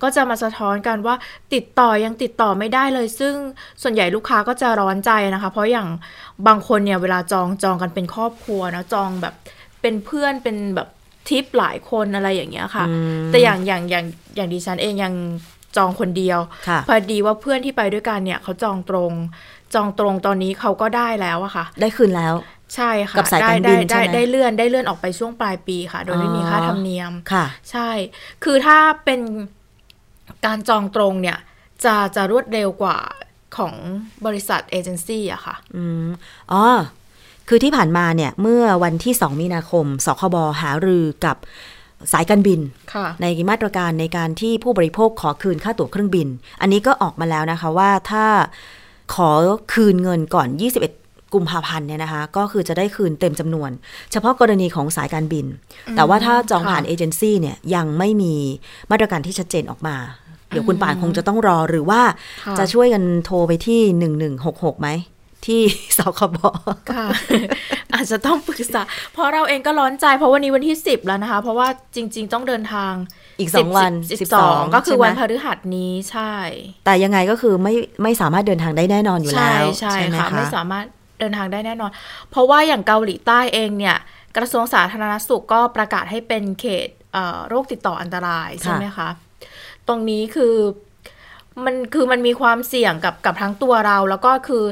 [0.02, 1.14] ก็จะมาสะท้อนกันว่า
[1.54, 3.34] ติดต่อยังติดต่อไม่ได้เลย ซึ่ง
[3.82, 5.88] ส่วนใหญ่ลูกค้าก็จะร้อนใจนะคะ เพราะอย่าง
[6.46, 9.34] บางคนเนี่ยเวลาจองจองกันเป็นครอบครัวนะจองแบบ
[9.80, 10.88] เป็นเพื่อนเป็นแบบ
[11.28, 12.84] ทิปหลายคนอะไรอย่างเงี้ยค่ะ
[13.28, 14.04] แต่อย่างอย่างอย่าง
[14.36, 15.14] อย่างดิฉันเองยัง
[15.76, 16.38] จองคนเดียว
[16.86, 19.12] พอดีว่าเพื่อนที่ไปด้วยกันเนี่ยเขาจองตรง
[19.74, 22.34] จองตรงตอนนี้เขาก็ได้แล้วอะค่ะ ได้คืนแล้ว
[22.74, 27.90] ใช่ค่ะกับสายการบินใช่ไหมได้เลื่อนได้เลื่อนออกไปช่วงปลายปีค่ะ โดยไม่มีค่าธรรมเนียมค่ะ ใช่
[28.44, 29.20] คือถ้าเป็น
[30.46, 31.38] การจองตรงเนี่ย
[31.84, 32.98] จะจะรวดเร็วกว่า
[33.56, 33.74] ของ
[34.26, 36.08] บริษัทเอเจนซี่อะค่ะ อืม
[36.52, 36.64] อ๋อ
[37.52, 41.36] คือที่ผ่านมาเนี่ยเมื่อวันที่ 2 มีนาคม สคบหารือกับ
[42.12, 42.60] สายการบิน
[43.22, 46.28] ในมาตรการในการที่ผู้บริโภคขอคืนค่าตั๋วเครื่องบิน
[46.60, 48.24] อันนี้ก็ออกมาแล้วนะคะว่าถ้า
[49.14, 49.30] ขอ
[49.72, 50.48] คืนเงินก่อน
[50.90, 53.70] 21กุมภาพันธ์เนี่ยนะคะก็คือจะได้คืนเต็มจำนวน
[54.12, 55.46] เฉพาะกรณีของสายการบิน
[55.96, 58.34] แต่ว่าถ้าจองผ่านเอเจนซี่เนี่ยยังไม่มี
[58.90, 59.96] มาตรการที่ชัดเจนออกมา
[60.48, 62.02] เดี๋ยวคุณป่านคงจะต้องรอหรือว่า
[62.58, 63.80] จะช่วยกันโทรไปที่
[64.32, 64.88] 1166ไหม
[65.46, 65.62] ที่
[65.98, 66.36] สคบ
[66.92, 67.06] ค่ะ
[67.94, 72.92] อาจจะต้องปรึกษา เพราะเราเองก็ร้อนใจ เพราะวันนี้วันที่สิบแล้วนะคะ เพราะว่าจริง ๆ ต้องเดินทาง
[73.40, 76.32] อีกสองวันสิบสองก็คือวันพฤหัสนี้ใช่
[76.84, 80.86] แต่ยังไงก็คือไม่ไม่สามารถเดินทางได้แน่นอนอยู่แล้วใช่ใช่ค่ะไม่สามารถ
[81.20, 81.90] เดินทางได้แน่นอน
[82.30, 83.96] เพราะว่าอย่างเกาหลีใต้เองเนี่ย
[84.36, 86.88] กระทรวงสาธารณสุขก็ประกาศให้เป็นเขต
[87.48, 89.08] โรคติดต่ออันตรายใช่ไหมคะ
[89.88, 90.54] ตรงนี้คือ
[91.64, 94.64] มันคือมันมีความเสี่ยงกับกับทั้งตัวเราแล้วก็คือ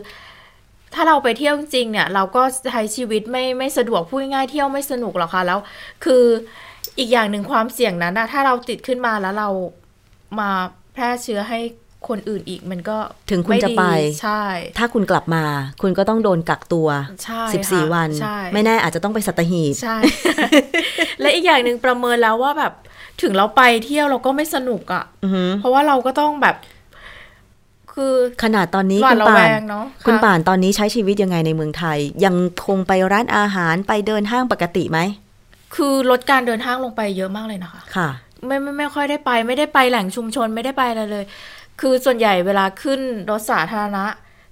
[0.94, 5.58] ถ้าเราไปเที่ยวจริงๆเนี่ย เราก็ใช้ชีวิตไม่ไม่สะดวกพูดง่ายๆเที่ยวไม่สนุกหรอกค่ะแล้ว
[6.04, 6.24] คือ
[6.98, 9.48] อีกอย่างหนึ่งความเสี่ยงนั้นนะถ้าเราติดขึ้นมาแล้วเรา
[10.40, 10.50] มา
[10.92, 11.60] แพร่เชื้อให้
[12.08, 12.98] คนอื่นอีกมันก็
[13.30, 13.84] ถึงคุณม่จะดีไป
[14.22, 14.42] ใช่
[14.78, 15.44] ถ้าคุณกลับมา
[15.82, 16.88] คุณก็ต้องโดนกักตัว
[17.24, 19.96] ใช่ค่ะ14 วันใช่ไม่แน่อาจจะต้องไปสัตหีบใช่
[21.20, 22.72] และอีกอย่างหนึ่งประเมินแล้วว่าแบบ
[23.22, 26.56] ถึงเราไปเที่ยวเราก็ไม่สนุกอะ่ะอือหือเพราะว่าเราก็ต้องแบบ
[27.98, 34.98] คือขนาดตอนนี้หวาคุดณระป่าแวนงเนาะคุณะป่านตอนนี้ใช้ชีวิตยังไงในเมืองไทย ยังคงไปร้านอาหารไปเดินห้างปกติไหม
[35.74, 38.08] คือลดการเดินห้างลงไปเยอะมากเลยนะคะ ค่ะ
[38.46, 41.24] ไม่ไม่ไม่ค่อยได้ไป ไม่ได้ไปแหล่งชุมชนไม่ได้ไปอะไรเลย
[41.80, 44.04] คือส่วนใหญ่เวลาขึ้นรถสาธารณะ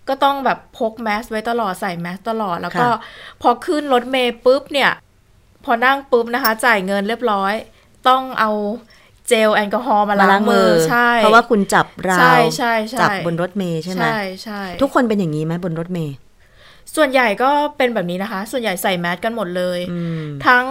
[0.08, 2.98] ก็ต้องแบบพกแมสไว้ตลอดใส่แมสตลอดแล้วก็ค่ะ
[3.42, 4.90] พอขึ้นรถเมย์ปุ๊บเนี่ย
[5.64, 7.54] พอนั่งปุ๊บนะคะ จ่ายเงินเรียบร้อย
[8.08, 8.50] ต้องเอา
[9.28, 16.14] เจลแอลกอฮอล์มามาล้าล้างงมืมืออใช่ เพราะว่าคุณจับราใช่วใช่ใช่จับบนรถเมย์ใช่ไหมใช่ใช่ทุกคนเป็นอย่างนี้ไหมบนรถเมย์
[16.96, 20.64] ส่วนใหญ่ก็เป็นแบบนี้นะคะ ส่วนใหญ่ใส่แมสกันหมดเลยอืมทั้ง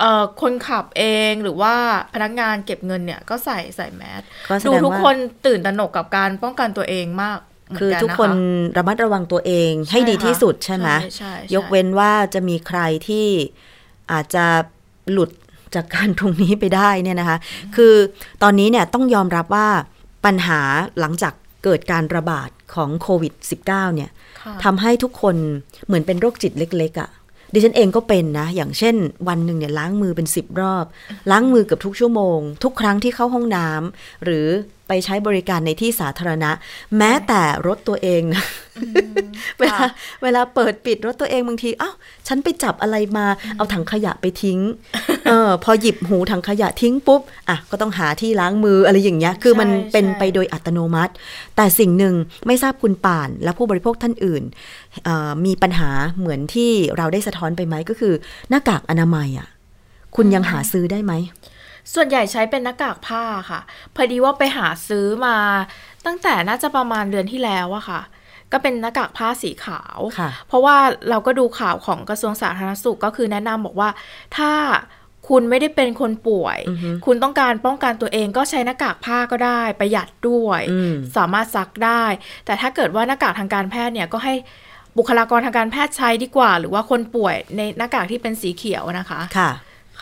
[0.00, 1.74] เอ่อคนขับเองหรือว่า
[2.14, 13.26] พนักงานเก็บเงินเนี่ยก็ใส่ใส่แมสก็แสดูดงทุกว่าคนตื่นตระหนกกับการป้องกันตัวเองมากเหมืนคือกัทุกคนนะะระมัดระวังตัวเองให้ดีที่สุดใช่ไหมใช่ใช่ใช่ยกเว้นว่าจะมีใครที่
[14.12, 14.46] อาจจะ
[15.12, 15.30] หลุด
[15.74, 17.38] จากการตรงนี้ไปได้เนี่ยนะคะ
[17.76, 17.94] คือ
[18.42, 19.68] ตอนนี้เนี่ยต้องยอมรับว่า
[20.24, 20.60] ปัญหา
[21.00, 21.32] หลังจาก
[21.64, 23.32] เกิดการระบาดของโควิด
[23.66, 25.36] -19 เนี่ยค่ะทำให้ทุกคน
[25.86, 27.10] เหมือนเป็นโรคจิตเล็กๆอะ่ะ
[27.52, 28.96] ดิฉันเองก็เป็นนะ อย่างเช่น
[29.28, 30.84] วันหนึ่งเนี่ยล้างมือเป็นสิบรอบ
[31.30, 34.46] ล้างมือเกือบทุกชั่วโมง ทุกครั้งที่เข้าห้องน้ำหรือ
[34.88, 36.50] ไปใช้บริการในที่สาธารณะ
[36.98, 38.44] แม้แต่รถตัวเองนะ
[39.58, 39.88] เวลาค่ะ
[40.22, 41.94] เวลาเปิดปิดรถตัวเองบางทีอ้าว
[42.26, 44.60] ฉันไปจับอะไรมาเอาถังขยะไปทิ้ง
[45.28, 51.12] เออพอหยิบหูถังขยะทิ้งปุ๊บอะก็ต้องหาที่ล้างมืออะไรอย่างเงี้ยคือมันใช่เป็นใช่ไปโดยอัตโนมัติ
[51.56, 52.14] แต่สิ่งหนึ่ง
[52.46, 54.42] ไม่ทราบคุณป่านและผู้บริโภคท่านอื่น
[55.04, 58.14] เอ่อมีปัญหาเหมือนที่เราได้สะท้อนไปไหมก็คือ
[58.50, 59.48] หน้ากากอนามัยอะ
[60.16, 61.12] คุณยังหาซื้อได้ไหม
[61.94, 63.60] ส่วนใหญ่ใช้เป็นหน้ากากผ้าค่ะ
[63.94, 65.36] พอดีว่าไปหาซื้อมา
[66.06, 68.00] ตั้งแต่น่าจะประมาณเดือนที่แล้วอะค่ะ
[68.52, 70.76] ก็เป็นหน้ากากผ้าสีขาวค่ะเพราะว่า
[71.10, 73.88] เราก็ดูข่าวของกระทรวงสาธารณสุขก็คือแนะนำบอกว่า
[74.36, 74.52] ถ้า
[75.28, 82.04] คุณไม่ได้เป็นคนป่วยอือฮึคุณต้องการป้องกันตัวเองก็ใช้หน้ากากผ้าก็ได้ ประหยัดด้วยอืมสามารถซักได้
[82.46, 84.34] แต่ถ้าเกิดว่าหน้ากากทางการแพทย์เนี่ยก็ให้
[84.98, 89.50] บุคลากรทางการแพทย์ใช้ดีกว่า หรือว่าคนป่วยในหน้ากากที่เป็นสีเขียวนะคะ ค่ะ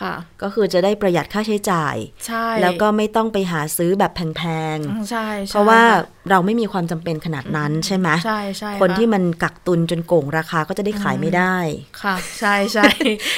[0.01, 1.95] ค่ะ ก็คือจะได้ประหยัดค่าใช้จ่าย
[2.27, 4.41] ใช่ แล้วก็ไม่ต้องไปหาซื้อแบบแพ
[4.75, 11.57] งอืมใช่ๆใช่ เพราะว่าค่เราไม่มีความจำเป็นขนาดนั้นใช่ไหมใช่ใช่คนะที่มันกักตุนจนโก่งราคาก็จะได้ขายไม่ได้
[12.01, 12.87] ค่ะ ใช่ใช่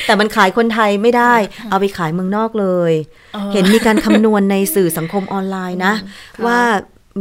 [0.05, 1.33] แต่มันขายคนไทยไม่ได้
[1.69, 2.93] เอาไปขายเมืองนอกเลย
[3.35, 5.93] ออเห็นมีการคำนวณในสื่อสังคมออนไลน์นะ
[6.35, 6.59] ค่ะว่า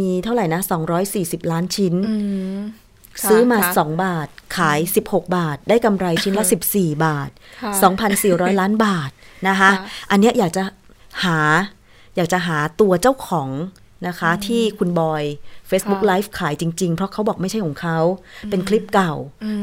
[0.01, 0.61] มีเท่าไหร่นะ
[1.07, 2.15] 240 ล้านชิ้นอื
[2.57, 2.59] ม
[3.23, 6.45] ค่ะซื้อมาค่ะ2บาท ขาย 16 บาท ได้กำไรชิ้นละ
[6.75, 7.31] 14 บาท
[7.63, 7.73] ค่ะ
[8.17, 9.11] 2,400 ล้านบาท
[9.49, 10.63] นะคะค่ะอันเนี้ยอยากจะ
[11.25, 11.39] หา
[12.17, 13.51] อยากจะหาตัวเจ้าของ
[14.09, 15.23] นะคะที่คุณบอย
[15.71, 17.99] Facebook ค่ะ Live ขายจริง ๆ เพราะเขาบอกไม่ใช่ของเขา
[18.51, 19.13] เป็นคลิปเก่า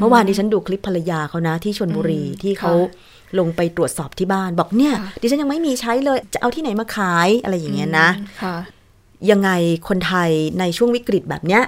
[0.00, 8.56] เมื่อวานดิฉันดูคลิปภรรยาเขานะที่ชนบุรีอืมที่เขาค่ะลงไปตรวจสอบที่บ้าน บอกเนี่ยค่ะดิฉันยังไม่มีใช้เลยจะเอาที่ไหนมาขายอะไรอย่างเงี้ยนะอืมค่ะ
[9.30, 9.50] ยังไง
[9.88, 11.62] คนไทยในช่วงวิกฤตแบบเนี้ย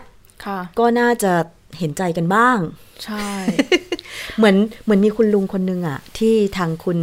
[0.45, 1.33] ค่ะก็น่าจะ
[1.79, 2.59] เห็นใจกันบ้าง
[3.05, 3.29] ใช่
[4.37, 6.99] เหมือนเหมือนมีคุณลุงคนนึงอะที่ทางคุณ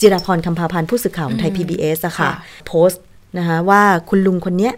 [0.00, 3.02] จิรพรคำพาพันธ์ผู้สื่อข่าวของไทยอืม PBS อะค่ะค่ะ โพสต์
[3.38, 4.74] นะคะว่าคุณลุงคนเนี้ย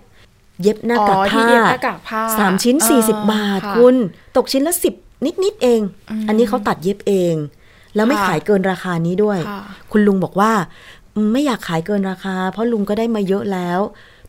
[0.63, 3.95] เย็บหน้าอ๋กากอที่ผ้าเย็บหน้ากากผ้าสามชิ้นเออสี่สิบบาทค่ะคุณ
[4.37, 4.95] ตกชิ้นละสิบ
[5.27, 5.81] นิดนิดๆเอง
[6.11, 7.35] อืมอันนี้เขาตัดเย็บเอง
[7.95, 10.53] แล้วไม่ค่ะขายเกินราคานี้ด้วยค่ะคุณลุงบอกว่า
[11.15, 13.81] อืมไม่อยากขายเกินราคา เพราะลุงก็ได้มาเยอะแล้ว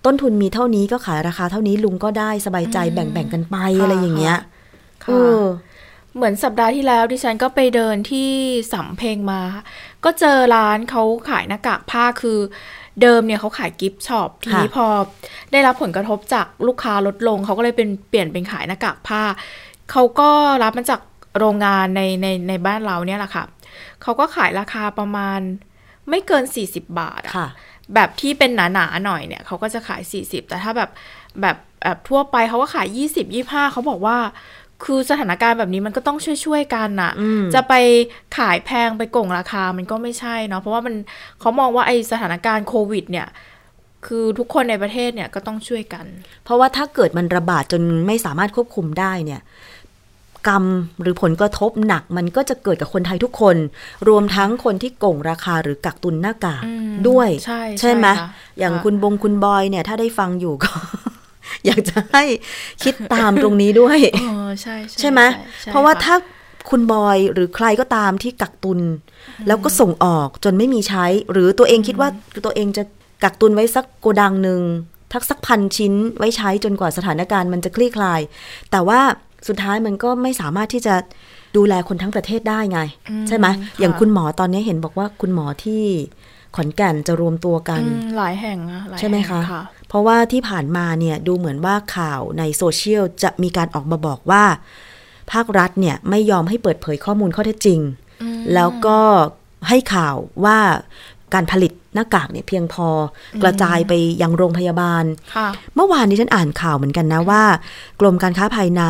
[0.06, 4.38] ต้นทุนมีเท่านี้ก็ขายราคาเท่านี้ลุงก็ได้สบายใจอืมแบ่งๆกันไปค่ะอะไรอย่างเงี้ย
[5.04, 5.42] ค่ะเออ
[6.16, 8.30] เหมือนสัปดาห์ที่แล้วดิฉันก็ไปเดินที่
[8.74, 9.42] สำเพ็งมา
[10.06, 12.40] ก็เจอร้านเขาขายหน้ากากผ้าคือ
[13.02, 14.86] เดิมเนี่ยเขาขายกิฟต์ช็อปทีนี้พอ
[15.52, 19.22] ได้รับผลกระทบจากลูกค้าลดลง เขาก็เลยเป็นเปลี่ยนเป็นขายหน้ากากผ้า
[19.92, 20.30] เขาก็
[20.64, 21.02] รับมาจาก
[21.38, 23.46] โรงงานในในในบ้านเราเนี่ยแหละค่ะ
[24.02, 25.40] เขาก็ขายราคาประมาณ
[26.10, 27.50] ไม่เกิน 40 บาทอะค่ะ
[27.94, 30.90] แบบที่เป็นหนาๆหน่อยเนี่ยเขาก็จะขาย 40 แต่ถ้าแบบ
[31.42, 34.18] แบบแบบทั่วไปเขาก็ขาย 20 25เขาบอกว่า
[34.84, 37.74] คือสถานการณ์แบบนี้มันก็ต้องช่วยๆกันน่ะอืมจะไป
[38.38, 40.96] ขายแพงไปโก่งราคามันก็ไม่ใช่เนาะเพราะว่ามัน
[41.40, 43.28] เขามองว่าไอสถานการณ์โควิด เนี่ย
[44.08, 46.06] คือทุกคนในประเทศเนี่ยก็ต้องช่วยกัน
[46.44, 49.42] เพราะว่าถ้าเกิดมันระบาดจนไม่สามารถควบคุมได้เนี่ย
[50.48, 50.66] กรรม
[51.02, 53.56] หรือผลกระทบหนักมันก็จะเกิดกับคนไทยทุกคน
[54.08, 60.72] รวมทั้งคนที่โก่งราคาหรือกักตุนหน้ากากอืมด้วย ใช่ใช่ไหมค่ะอย่างค่ะคุณบงคุณบอยเนี่ย ถ้าได้ฟังอยู่ก็
[61.66, 62.24] อยากจะให้
[62.84, 66.16] คิดตามตรงนี้ด้วยเออใช่ใช่ไหมใช่เพราะว่าค่ถ้า
[66.70, 68.80] คุณบอยหรือใครก็ตามที่กักตุน
[69.48, 72.10] แล้วก็ส่งออกจนไม่มีใช้ หรือตัวเองคิดว่า
[72.46, 72.84] ตัวเองจะ
[73.24, 74.62] กักตุนไว้สักโกดังหนึ่ง
[75.14, 78.22] ทักสักพันชิ้นไว้ใช้จนกว่าสถานการณ์มันจะคลี่คลาย
[78.72, 79.00] แต่ว่า
[79.48, 80.96] สุดท้ายมันก็ไม่สามารถที่จะ
[81.58, 82.80] ดูแลคนทั้งประเทศได้ไง
[83.28, 83.48] ใช่ไหม
[83.80, 85.84] อย่างคุณหมอตอนนี้เห็นบอกว่าคุณหมอที่
[86.56, 94.44] ขอนแก่นจะรวมตัวกันอืมหลายแห่งอะลายใช่ไหมแห่งคะ เพราะว่าที่ผ่านมาเนี่ยดูเหมือนว่าข่าวในโซเชียลจะมีการออกมาบอกว่า
[95.32, 97.80] ภาครัฐเนี่ยไม่ยอมให้เปิดเผยข้อมูลข้อเท็จจริง
[98.22, 99.00] อืมแล้วก็
[99.70, 100.58] ให้ข่าวว่า
[101.34, 102.88] การผลิตหน้ากากเนี่ยเพียงพอ
[103.44, 105.04] กระจายไปยังโรงพยาบาล
[105.36, 107.44] ค่ะเมื่อวานนี้ฉันอ่านข่าวเหมือนกันนะว่า
[108.00, 108.84] กรมการค้าภายใน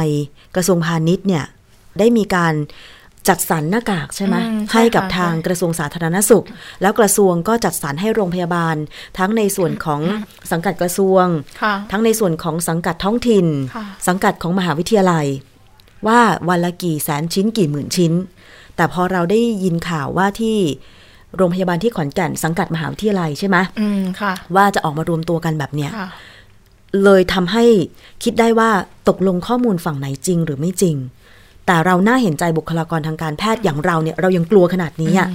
[0.55, 1.45] กระทรวงพาณิชย์เนี่ย
[1.99, 2.53] ได้มีการ
[3.27, 6.45] จัดสรรหน้ากากใช่ไหมอืมใช่ให้กับค่ะทางใช่กระทรวงสาธารณสุข
[6.81, 8.75] แล้วกระทรวงก็จัดสรรให้โรงพยาบาล
[9.17, 10.01] ทั้งในส่วนของ
[10.51, 11.25] สังกัดกระทรวง
[11.61, 15.25] ค่ะทั้งในส่วนของสังกัดท้องถิ่นค่ะสังกัดของมหาวิทยาลัย
[16.07, 18.13] ว่าวันละกี่แสนชิ้นกี่หมื่นชิ้น
[18.75, 20.57] แต่พอเราได้ยินข่าวว่าที่
[21.37, 26.09] โรงพยาบาลที่ขอนแก่นสังกัดมหาวิทยาลัยใช่ไหมอืมค่ะว่าจะออกมารวมตัวกันแบบเนี้ยค่ะ
[27.03, 27.65] เลยทำให้
[28.23, 28.69] คิดได้ว่า
[29.09, 30.95] ตกลงข้อมูลฝั่งไหนจริงหรือไม่จริง
[31.65, 35.27] แต่เราน่าเห็นใจบุคลากรทางการแพทย์อย่างเราเนี่ยเรายังกลัวขนาดนี้อะ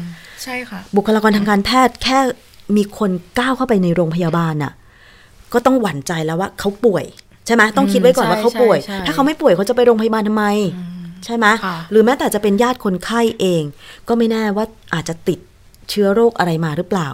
[0.42, 2.18] ใช่ค่ะ บุคลากรทางการแพทย์แค่
[2.76, 4.72] มีคนก้าวเข้าไปในโรงพยาบาลน่ะ
[5.52, 7.04] ก็ต้องหวั่นใจแล้วว่าเขาป่วย
[7.46, 10.44] ใช่ไหมต้องคิดไว้ก่อนใช่ว่าเขาป่วยใช่ใช่ถ้าเขาไม่ป่วยเขาจะไปโรงพยาบาลทำไม
[11.24, 13.62] ใช่ไหมค่ะหรือแม้แต่จะเป็นญาติคนไข้เอง
[14.08, 15.38] ก็ไม่แน่ว่าอาจจะติด
[15.90, 17.08] เชื้อโรคอะไรมาหรือเปล่า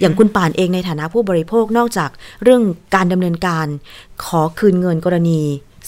[0.00, 2.10] อย่างคุณป่านเองในฐานะผู้บริโภคนอกจาก
[2.42, 2.62] เรื่อง
[2.94, 3.66] การดำเนินการ
[4.24, 5.42] ขอคืนเงินกรณี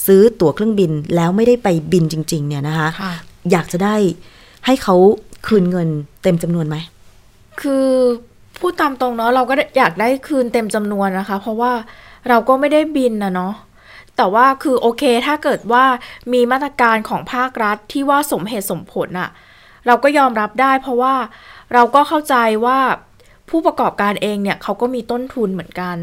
[0.06, 3.14] ซื้อตั๋วเครื่องบินแล้วไม่ได้ไปบินจริง ๆ เนี่ยนะคะค่ะ
[3.52, 3.96] อยากจะได้
[4.66, 4.96] ให้เขา
[5.46, 5.88] คืนเงิน
[6.22, 6.76] เต็มจำนวนไหม
[7.60, 7.86] คือ
[8.60, 11.72] พูดตามตรงเนาะเราก็อยากได้คืนเต็มจำนวนนะคะ เพราะว่า
[12.28, 13.54] เราก็ไม่ได้บินนะเนาะ
[14.16, 15.84] แต่ว่าคือโอเคถ้าเกิดว่า
[16.32, 19.30] มีมาตรการของภาครัฐที่ว่าสมเหตุสมผลอะ
[19.86, 21.14] เราก็ยอมรับได้ เพราะว่า
[21.74, 22.34] เราก็เข้าใจ
[22.64, 22.78] ว่า
[23.50, 25.96] ผู้ประกอบการเองเนี่ยเขาก็มีต้นทุนเหมือนกัน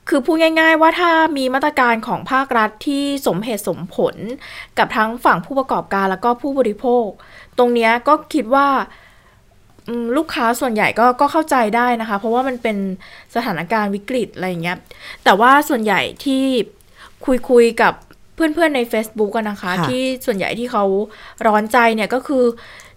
[0.00, 4.16] ค่ะคือพูดง่าย ๆ ว่าถ้ามีมาตรการของภาครัฐที่สมเหตุสมผล
[4.78, 7.06] กับทั้งฝั่งผู้ประกอบการแล้วก็ผู้บริโภค
[7.58, 8.68] ตรงเนี้ยก็คิดว่า
[9.88, 12.76] อืมลูกค้าส่วนใหญ่ก็ก็เข้าใจได้นะคะ เพราะว่ามันเป็น
[13.34, 14.78] สถานการณ์วิกฤตอะไรอย่างเงี้ย
[15.24, 16.44] แต่ว่าส่วนใหญ่ที่
[17.24, 17.94] คุยคุยกับ
[18.34, 20.84] เพื่อนๆใน Facebook กันนะคะค่ะที่ส่วนใหญ่ที่เขา
[21.46, 22.44] ร้อนใจเนี่ยก็คือ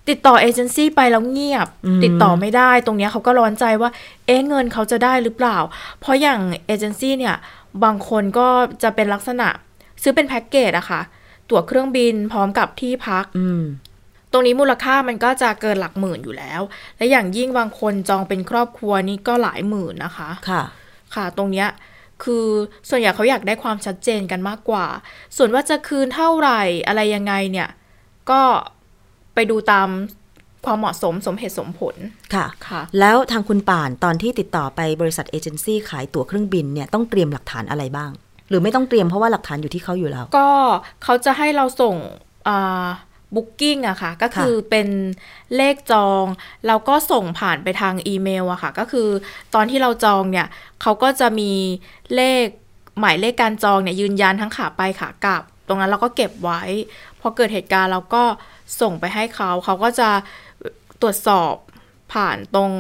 [0.10, 3.90] ติดต่อเอเจนซี่ไปแล้วเงียบอืมติดต่อไม่ได้ ตรงเนี้ยเขาก็ร้อนใจว่า
[4.26, 5.58] เอ๊ะเงินเขาจะได้หรือเปล่า
[6.00, 7.36] เพราะอย่างเอเจนซี่เนี่ย
[7.84, 8.48] บางคนก็
[8.84, 9.48] จะเป็นลักษณะ
[10.02, 11.02] ซื้อเป็นแพ็กเกจอะค่ะ
[11.50, 13.64] ตั๋วเครื่องบินพร้อมกับที่พักอืม
[14.32, 16.62] ตรงนี้มูลค่ามันก็จะเกินหลักหมื่นอยู่แล้ว
[16.98, 20.64] และอย่างยิ่งบางคนจองเป็นครอบครัวนี่ก็หลายหมื่นนะคะ ค่ะ
[21.16, 21.68] ค่ะ ตรงเนี้ย
[22.24, 22.46] คือ
[22.90, 24.86] ส่วนใหญ่เขาอยากได้ความชัดเจนกันมากกว่า
[25.38, 27.70] ส่วนว่าจะคืนเท่าไหร่อะไรยังไงเนี่ย
[28.32, 28.42] ก็
[29.36, 29.90] ไปดูตาม
[30.66, 31.96] ความเหมาะสมสมเหตุสมผล
[32.36, 38.12] ค่ะค่ะ แล้วทางคุณป่านตอนที่ติดต่อไปบริษัทเอเจนซี่ขายตั๋วเครื่องบินเนี่ยต้องเตรียมหลักฐานอะไรบ้าง
[38.50, 40.50] หรือไม่ต้องเตรียมเพราะว่าหลักฐานอยู่ที่เขาอยู่แล้ว ก็
[41.04, 41.96] เขาจะให้เราส่ง
[43.36, 44.88] บุ๊กิ้งอะค่ะ ก็คือเป็น
[45.56, 46.26] เลขจอง
[46.68, 49.10] แล้วก็ส่งผ่านไปทางอีเมลอะค่ะ ก็คือ
[49.56, 50.48] ตอนที่เราจองเนี่ย
[50.82, 51.52] เขาก็จะมี
[52.16, 52.46] เลข
[53.00, 56.62] หมายเลขการจองเนี่ยยืนยันทั้งขาไปขากลับ ตรงนั้นเราก็เก็บไว้
[57.22, 58.24] พอเกิดเหตุการณ์เราก็
[58.82, 60.10] ส่งไปให้เขา เขาก็จะ
[61.02, 61.54] ตรวจสอบ
[62.14, 62.72] ผ่านตรง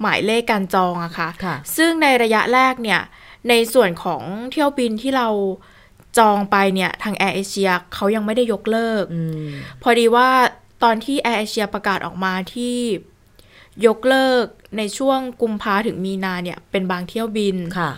[0.00, 3.00] หมายเลขการจองอะค่ะค่ะ ซึ่งในระยะแรกเนี่ย
[3.48, 5.28] ในส่วนของเที่ยวบินที่เรา
[6.18, 9.48] จองไปเนี่ย ทางแอร์เอเชียเขายังไม่ได้ยกเลิกอืม
[9.82, 10.28] พอดีว่า
[10.82, 12.76] ตอนที่แอร์เอเชียประกาศออกมาที่
[13.86, 14.44] ยกเลิก
[14.78, 17.90] ในช่วงกุมภาถึงมีนาเนี่ย เป็นบางเที่ยวบินค่ะ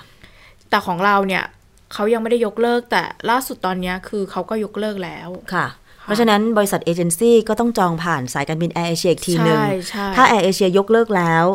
[0.69, 1.45] แต่ของเราเนี่ย
[1.93, 5.67] เขายังไม่ได้ยกเลิก แต่ล่าสุดตอนเนี้ยคือเขาก็ยกเลิกแล้วค่ะ
[6.05, 11.47] เพราะฉะนั้นบริษัทเอเจนซี่ก็ต้องจองผ่านสายการบินแอร์เอเชียอีกทีหนึ่งใช่ใช่ถ้าแอร์เอเชียยกเลิกแล้ว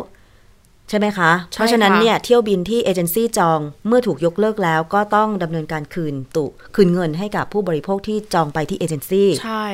[0.88, 9.66] ใช่ไหมคะใช่เพราะฉะนั้นค่ะเนี่ยเที่ยวบินที่เอเจนซี่จองเมื่อถูกยกเลิกแล้วก็ต้องดำเนินการคืนตุคืนเงินให้กับผู้บริโภคที่จองไปที่เอเจนซี่ใช่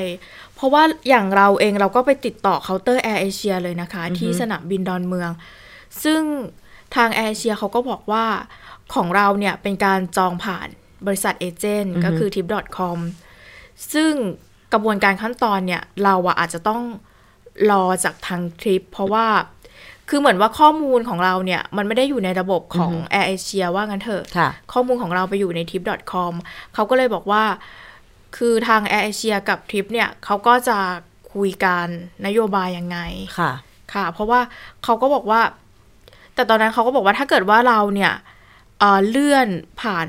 [0.54, 5.30] เพราะว่าอย่างเราเองเราก็ไปติดต่อเคาน์เตอร์แอร์เอเชียเลยนะคะ ที่สนามบินดอนเมือง
[6.04, 6.22] ซึ่ง
[6.96, 8.26] ทางแอร์เอเชียเขาก็บอกว่า
[8.94, 10.68] ของเราเนี่ยเป็นการจองผ่าน
[11.06, 12.98] บริษัท agent ก็คือ trip.com
[13.94, 14.12] ซึ่ง
[14.72, 16.82] กระบวนการขั้นตอนเนี่ย เราอะอาจจะต้อง
[17.70, 19.26] รอจากทางทริป เพราะว่า
[20.08, 26.32] คือเหมือนว่าข้อมูลของเราเนี่ย มันไม่ได้อยู่ในระบบของ Air Asia ว่างั้นเถอะค่ะข้อมูลของเราไปอยู่ใน trip.com
[26.74, 27.44] เขาก็เลยบอกว่า
[28.36, 30.78] คือทางแอร์เอเชียกับทริปเนี่ยเขาก็จะ
[31.32, 31.86] คุยกัน
[32.26, 32.98] นโยบายยังไง
[33.38, 33.52] ค่ะ
[33.94, 34.40] ค่ะ เพราะว่า
[34.84, 35.40] เขาก็บอกว่า
[36.34, 38.12] แต่ตอนนั้นเขาก็บอกว่าถ้าเกิดว่าเราเนี่ย
[38.80, 39.48] เอ่อเลื่อน
[39.80, 40.08] ผ่าน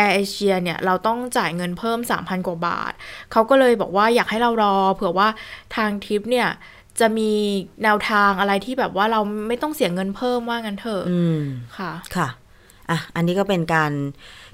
[0.00, 2.92] แอร์เอเชียเนี่ยเราต้องจ่ายเงินเพิ่ม 3,000 กว่าบาท
[3.32, 5.28] เขาก็เลยบอกว่าอยากให้เรารอ เผื่อว่า
[5.76, 6.48] ทางทริปเนี่ย
[7.00, 7.30] จะมี
[7.82, 11.40] แนวทางอะไรที่แบบว่าเราไม่ต้องเสียเงินเพิ่มว่างั้นเถอะอืม
[11.78, 12.28] ค่ะค่ะ
[12.90, 13.92] อะ อันนี้ก็เป็นการ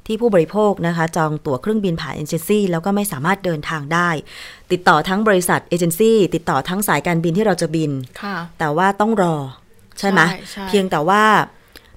[0.07, 4.09] ที่ผู้บริโภคนะคะ จองตั๋วเครื่องบินผ่านเอเจนซี่แล้วก็ไม่สามารถเดินทางได้
[4.73, 7.91] ติดต่อทั้งบริษัทเอเจนซี่ติดต่อทั้งสายการบินที่เราจะบิน
[8.23, 9.37] ค่ะแต่ว่าต้องรอ
[9.99, 11.56] ใช่ไหมใช่ใช่เพียงแต่ว่าต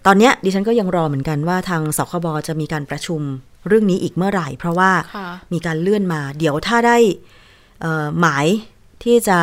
[0.09, 3.21] อนเนี้ยดิฉันก็ยังรอเหมือนกันว่าทางสคบจะมีการประชุม
[3.67, 6.97] เรื่องนี้อีกเมื่อไหร่ เพราะว่าค่ะมีการเลื่อนมา เดี๋ยวถ้าได้
[7.81, 8.47] เอ่อหมาย
[9.03, 9.39] ที่จะ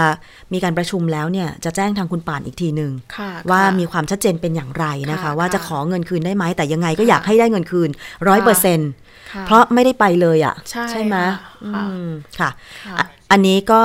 [0.52, 7.90] มีการประชุมแล้วเนี่ยจะแจ้งทางคุณป่านอีกทีหนึ่งค่ะว่าค่ะมีความชัดเจนเป็นอย่างไรนะคะค่ะว่าจะค่ะขอเงินคืนได้ไหมแต่ยังไงก็อยากให้ได้เงินคืน
[8.28, 8.90] ร้อยเปอร์เซ็นต์
[9.32, 10.54] ค่ะเพราะไม่ได้ไปเลยอะ
[10.90, 11.70] ใช่ไหมค่ะอื
[12.06, 12.50] มค่ะ
[12.84, 13.80] ค่ะอะอันนี้ก็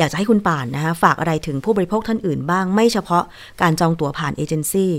[0.00, 3.24] อยากจะให้คุณป่านนะคะฝากอะไรถึงผู้บริโภคท่านอื่นบ้าง ไม่เฉพาะ
[3.62, 4.92] การจองตั๋วผ่านเอเจนซี่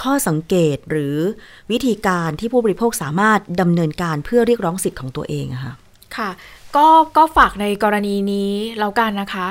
[0.00, 1.16] ข้อสังเกตหรือ
[1.70, 5.74] วิธีการที่ผู้บริโภคสามารถดำเนินการเพื่อเรียกร้องสิทธิ์ของตัวเองอะค่ะ
[6.16, 6.30] ค่ะ
[6.76, 9.46] ก็ก็ฝากในกรณีนี้แล้วกันนะคะ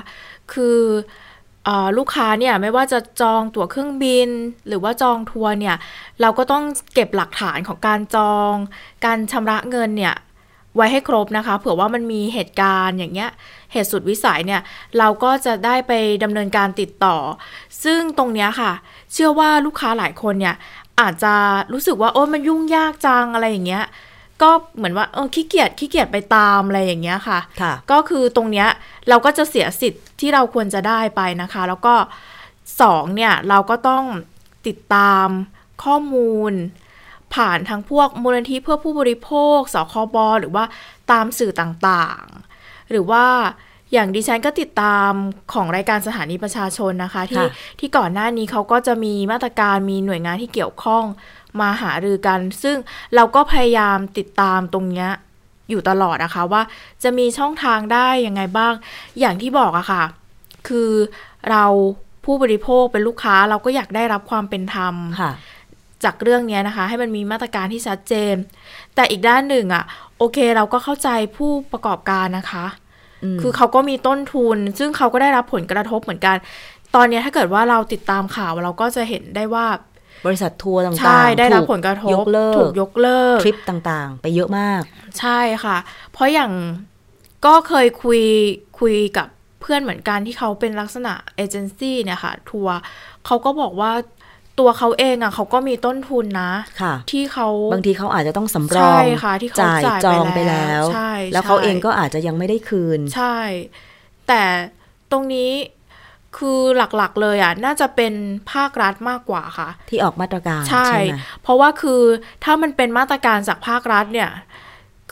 [0.53, 0.79] คือ
[1.65, 4.29] เออลูกค้าเนี่ยไม่ว่าจะจองตั๋วเครื่องบิน
[4.67, 5.75] หรือว่าจองทัวร์เนี่ย
[6.21, 6.63] เราก็ต้อง
[6.93, 8.53] เก็บหลักฐานของการจอง
[9.05, 10.15] การชำระเงินเนี่ย
[10.75, 13.29] ไว้ให้ครบนะคะ เผื่อว่ามันมีเหตุการณ์อย่างเงี้ย
[13.75, 14.61] เหตุสุดวิสัยเนี่ย
[14.97, 15.91] เราก็จะได้ไป
[16.23, 17.17] ดำเนินการติดต่อ
[17.83, 18.71] ซึ่งตรงเนี้ยค่ะ
[19.13, 20.55] เชื่อว่าลูกค้าหลายคนเนี่ย
[20.99, 21.33] อาจจะ
[21.73, 23.85] รู้สึกว่าโอ้มันยุ่งยากจังอะไรอย่างเงี้ย
[24.41, 28.67] ก็เหมือนว่าเออขี้เกียจขี้เกียจไปตามอะไรอย่างเงี้ยค่ะค่ะก็คือตรงเนี้ย
[29.09, 31.95] เราก็จะเสียสิทธิ์ที่เราควรจะได้ไปนะคะ แล้วก็
[32.81, 34.03] สองเนี่ยเราก็ต้อง
[34.67, 35.27] ติดตาม
[35.83, 36.53] ข้อมูล
[37.35, 40.65] ผ่านทางพวกมูลนิธิเพื่อผู้บริโภคสคบหรือว่า
[41.11, 42.54] ตามสื่อต่างๆ
[42.91, 43.25] หรือว่า
[43.93, 45.11] อย่างดิฉันก็ติดตาม
[45.53, 51.03] ของรายการสถานีประชาชนนะคะที่ค่ะที่ก่อนหน้านี้เขาก็จะมีมาตรการมีหน่วยงานที่เกี่ยวข้อง
[51.59, 52.77] มาหารือกัน ซึ่ง
[53.15, 55.09] เราก็พยายามติดตามตรงเนี้ย
[55.69, 56.61] อยู่ตลอดนะคะว่า
[57.03, 58.73] จะมีช่องทางได้ยังไงบ้าง
[59.19, 60.03] อย่างที่บอกอะค่ะ
[60.67, 60.91] คือ
[61.49, 61.65] เรา
[62.25, 65.31] ผู้บริโภคเป็นลูกค้าเราก็อยากได้รับความเป็นธรรมค่ะ
[66.03, 68.35] จากเรื่องเนี้ยนะคะ ให้มันมีมาตรการที่ชัดเจน
[68.95, 69.83] แต่อีกด้านหนึ่งอะ
[70.19, 72.65] โอเคเราก็เข้าใจผู้ประกอบการนะคะ
[73.23, 76.35] อืมคือเขาก็มีต้นทุน ซึ่งเขาก็ได้รับผลกระทบเหมือนกัน
[76.95, 79.65] ตอนเนี้ยถ้าเกิดว่าเราติดตามข่าวเราก็จะเห็นได้ว่า
[80.25, 84.81] บริษัททัวร์ต่างๆใช่ได้รับถูผลกระทบยกเลิกถูกยกเลิกทริปต่างๆ ไปเยอะมาก
[85.19, 85.77] ใช่ค่ะ
[86.11, 86.51] เพราะอย่าง
[87.45, 88.21] ก็เคยคุย
[88.79, 89.27] คุยกับ
[89.61, 92.75] เพื่อนเหมือนกันที่เขาเป็นลักษณะเอเจนซี่เนี่ยค่ะทัวร์
[93.25, 93.91] เขาก็บอกว่า
[94.59, 103.37] ตัวเขาเองอะเขาก็มีต้นทุนนะค่ะ ที่เขาบางทีเขาอาจจะต้องสำรใช่องค่ะที่เขาจ่ายจ่ายจองไปไปแล้แล้ววใช่แล้วเขาใช่เองก็อาจจะยังไม่ได้คืน ใช่
[104.27, 104.43] แต่
[105.11, 105.51] ตรงนี้
[106.37, 108.13] คือหลักๆเลยอะน่าจะเป็น
[108.51, 112.01] ภาครัฐมากกว่าค่ะ ที่ออกมาตรการใช่ไหมเพราะว่าคือ
[112.43, 114.31] ถ้ามันเป็นมาตรการจากภาครัฐเนี่ย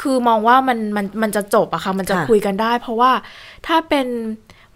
[0.01, 3.11] คือมองว่ามันมันมันจะจบอะค่ะ มันจะคุยกันได้ เพราะว่า
[3.67, 4.07] ถ้าเป็น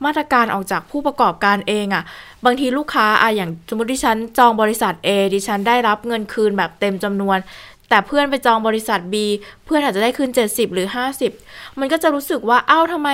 [0.05, 2.03] มาตรการออกจากผู้ประกอบการเองอะ
[2.45, 7.37] บางทีลูกค้าอะอย่างสมมติดิฉันจองบริษัท A ดิฉันได้รับเงินคืนแบบเต็มจำนวน
[7.89, 9.15] แต่เพื่อนไปจองบริษัท B
[9.65, 10.87] เพื่อนอาจจะได้คืน 70 หรือ
[11.33, 13.09] 50 มันก็จะรู้สึกว่าอ้าวทำไม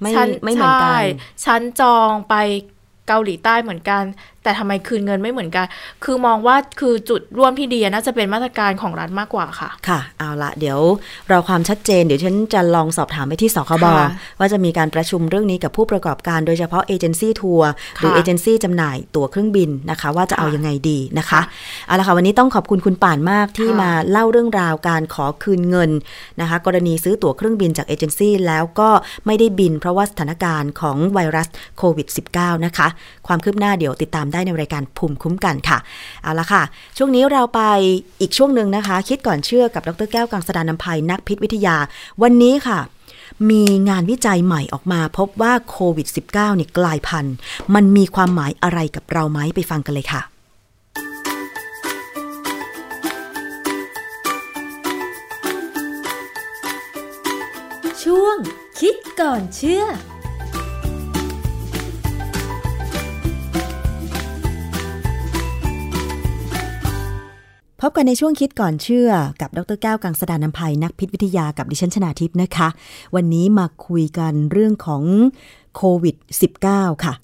[0.00, 0.98] ไม่ฉันไม่เหมือนกันใช่
[1.44, 2.34] ฉันจองไป
[3.08, 4.02] เกาหลีใต้เหมือนกัน
[4.42, 5.66] แต่ทำไมคืนเงินไม่เหมือนกัน
[6.04, 10.78] คือมองว่าคือจุดร่วมที่ดีน่าจะเป็นมาตรการของรัฐมากกว่าค่ะ ค่ะ เอาละเดี๋ยว
[11.28, 21.42] เราความชัดเจน เดี๋ยวฉันจะลองสอบถามไปที่สคบค่ะว่าจะมีการประชุมเรื่องนี้กับผู้ประกอบการ โดยเฉพาะเอเจนซี่ทัวร์หรือค่ะเอเจนซี่จำหน่ายตั๋วเครื่องบินนะคะ ว่าจะเอาค่ะยังไงดีนะคะค่ะ
[21.86, 25.90] เอาละค่ะ วันนี้ต้องขอบคุณคุณป่านมากที่ค่ะมาเล่าเรื่องราวการขอคืนเงิน
[26.40, 28.90] นะคะ กรณีซื้อตั๋วเครื่องบินจากเอเจนซี่แล้วก็
[29.26, 32.88] ไม่ได้บิน เพราะว่าสถานการณ์ของไวรัสโควิด -19 นะคะ
[33.26, 35.78] ความคืบหน้าเดี๋ยวติดตามได้ในรายการภูมิคุ้มกันค่ะ
[36.22, 36.62] เอาละค่ะ
[36.96, 37.60] ช่วงนี้เราไป
[38.20, 41.76] อีกช่วงหนึ่งนะคะ คิดก่อนเชื่อกับดรแก้วกังสดานนภัยนักพิษวิทยา
[42.22, 42.78] วันนี้ค่ะ
[43.50, 47.34] มีงานวิจัยใหม่ออกมา พบว่าโควิด -19 เนี่ยกลายพันธุ์
[47.74, 50.22] มันมีความหมายอะไรกับเราไหมไปฟังกันเลยค่ะ
[58.02, 58.36] ช่วง
[58.80, 60.21] คิดก่อนเชื่อ พบกัน
[67.84, 72.68] พบกันในช่วงคิดก่อนเชื่อกับดรแก้วกังสดานนภัยนักพิษวิทยากับดิฉันชนาทิพย์นะคะ
[73.14, 75.02] วันนี้มาคุยกันเรื่องของ
[75.76, 76.16] โควิด
[76.60, 77.14] -19 ค่ะ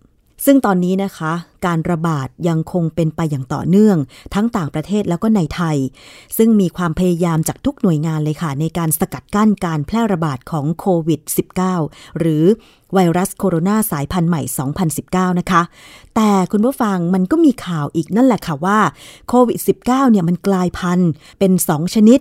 [0.45, 1.33] ซึ่งตอนนี้นะคะ
[1.67, 3.97] การระบาดยังคงเป็นไปอย่างต่อเนื่อง
[4.35, 5.77] ทั้งต่างประเทศแล้วก็ในไทย
[6.37, 11.21] ซึ่งมีความพยายามจากทุกหน่วยงานเลยค่ะ ในการสกัดกั้นการแพร่ระบาดของโควิด
[11.71, 12.45] -19 หรือ
[12.95, 14.43] ไวรัสโคโรนาสายพันธุ์ใหม่
[15.31, 15.63] 2019 นะคะ
[16.17, 18.79] แต่คุณผู้ฟังมันก็มีข่าวอีกนั่นแหละค่ะว่า
[19.29, 22.21] โควิด -19 เนี่ยมันกลายพันธุ์เป็น 2 ชนิด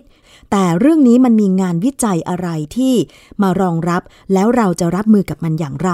[0.52, 2.94] แต่เรื่องนี้มันมีงานวิจัยอะไรที่
[3.42, 4.02] มารองรับ
[4.34, 5.92] แล้วเราจะรับมือกับมันอย่างไร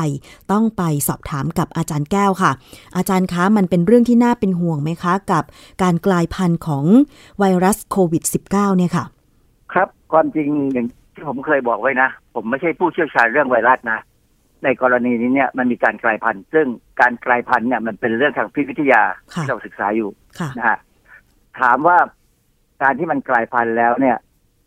[0.51, 2.51] ต้องไปสอบถามกับอาจารย์แก้วค่ะ
[2.97, 5.43] อาจารย์คะมันเป็นเรื่องที่น่าเป็นห่วงไหมคะ กับ
[5.81, 6.85] การกลายพันธุ์ของ
[7.39, 9.05] ไวรัสโควิด -19 เนี่ยค่ะ
[9.73, 13.99] ครับความจริงอย่างที่ผมเคยบอกไว้นะ ผมไม่ใช่ผู้เชี่ยวชาญเรื่องไวรัสนะ
[14.63, 16.67] ในกรณีนี้เนี่ยมันมีการกลายพันธุ์ ซึ่ง
[17.01, 19.01] การกลายพันธุ์เนี่ยมันเป็นเรื่องทางพิษวิทยา
[19.33, 20.77] ค่ะที่เราศึกษาอยู่ค่ะนะฮะ
[21.59, 21.97] ถามว่า
[22.81, 24.17] การที่มันกลายพันธุ์แล้วเนี่ย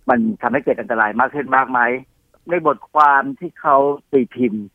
[0.08, 1.80] มันทำให้เกิดอันตรายมากขึ้นมากไหม
[2.48, 3.76] ในบทความที่เขา
[4.12, 4.66] ตีพิมพ์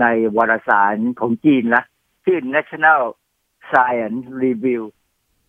[0.00, 0.06] ใน
[0.36, 1.84] วารสารของจีนนะ
[2.24, 3.02] ชื่อ National
[3.70, 4.82] Science Review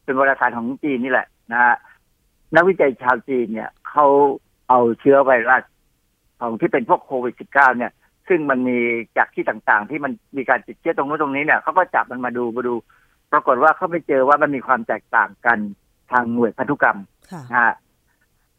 [0.04, 1.76] เป็นวารสารของจีนนี่แหละนะฮะ
[2.56, 4.08] นักวิจัยชาวจีนเนี่ยเขา
[4.70, 5.64] เอาเชื้อไวรัส
[6.40, 7.92] ของที่เป็นพวกโควิด -19 เนี่ย
[8.28, 8.78] ซึ่งมันมี
[9.18, 12.74] จากที่ต่างๆ ที่มันมีการติดเชื้อตรงนู้นตรงนี้เนี่ยเขาก็จับมันมาดูมาดู
[13.32, 15.60] ปรากฏว่าเขาไม่เจอว่ามันมีความแตกต่างกัน
[16.12, 17.00] ทางหน่วยพันธุกรรม
[17.32, 17.74] ค่ะนะฮะ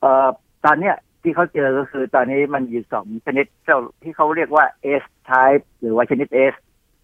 [0.01, 0.29] เอ่อ
[0.65, 4.65] ตอนเนี้ยที่เขาเจอก็คือตอนนี้มันอยู่สองชนิดเจ้าที่เขาเรียกว่า
[5.03, 6.55] S type หรือว่าชนิด S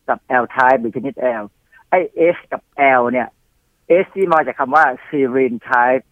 [0.09, 1.45] กับ L type หรือชนิด L
[1.91, 1.99] ไอ้
[2.35, 2.63] S กับ
[3.01, 3.29] L เนี่ย
[4.05, 6.05] S ที่มาจากคำว่า serine type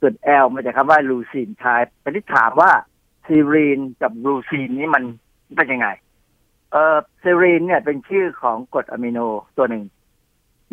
[0.00, 2.70] ส่วน L มาจากคำว่า leucine type แต่ที่ถามว่า
[3.26, 5.04] serine กับ leucine นี่มัน
[5.56, 5.88] เป็นยังไง
[6.72, 9.18] เอ่อ serine เนี่ยเป็นชื่อของกรดอะมิโน
[9.58, 9.84] ตัวหนึ่ง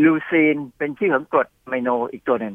[0.03, 2.53] leucine เป็นชื่อของกรดอะมิโนอีกตัวหนึ่ง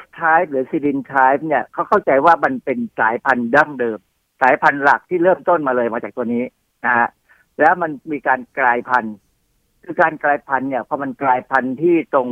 [0.00, 3.98] F type หรือ serine type เนี่ยเขาเข้าใจว่ามันเป็นสายพันธุ์ดั้งเดิม
[4.42, 6.44] สายพันธุ์หลักที่เริ่มต้นมาเลยมาจากตัวนี้
[6.84, 7.08] นะฮะ
[7.60, 9.14] แล้วมันมีการกลายพันธุ์
[9.84, 12.28] คือการกลายพันธุ์เนี่ยพอมันกลายพันธุ์ที่ตรง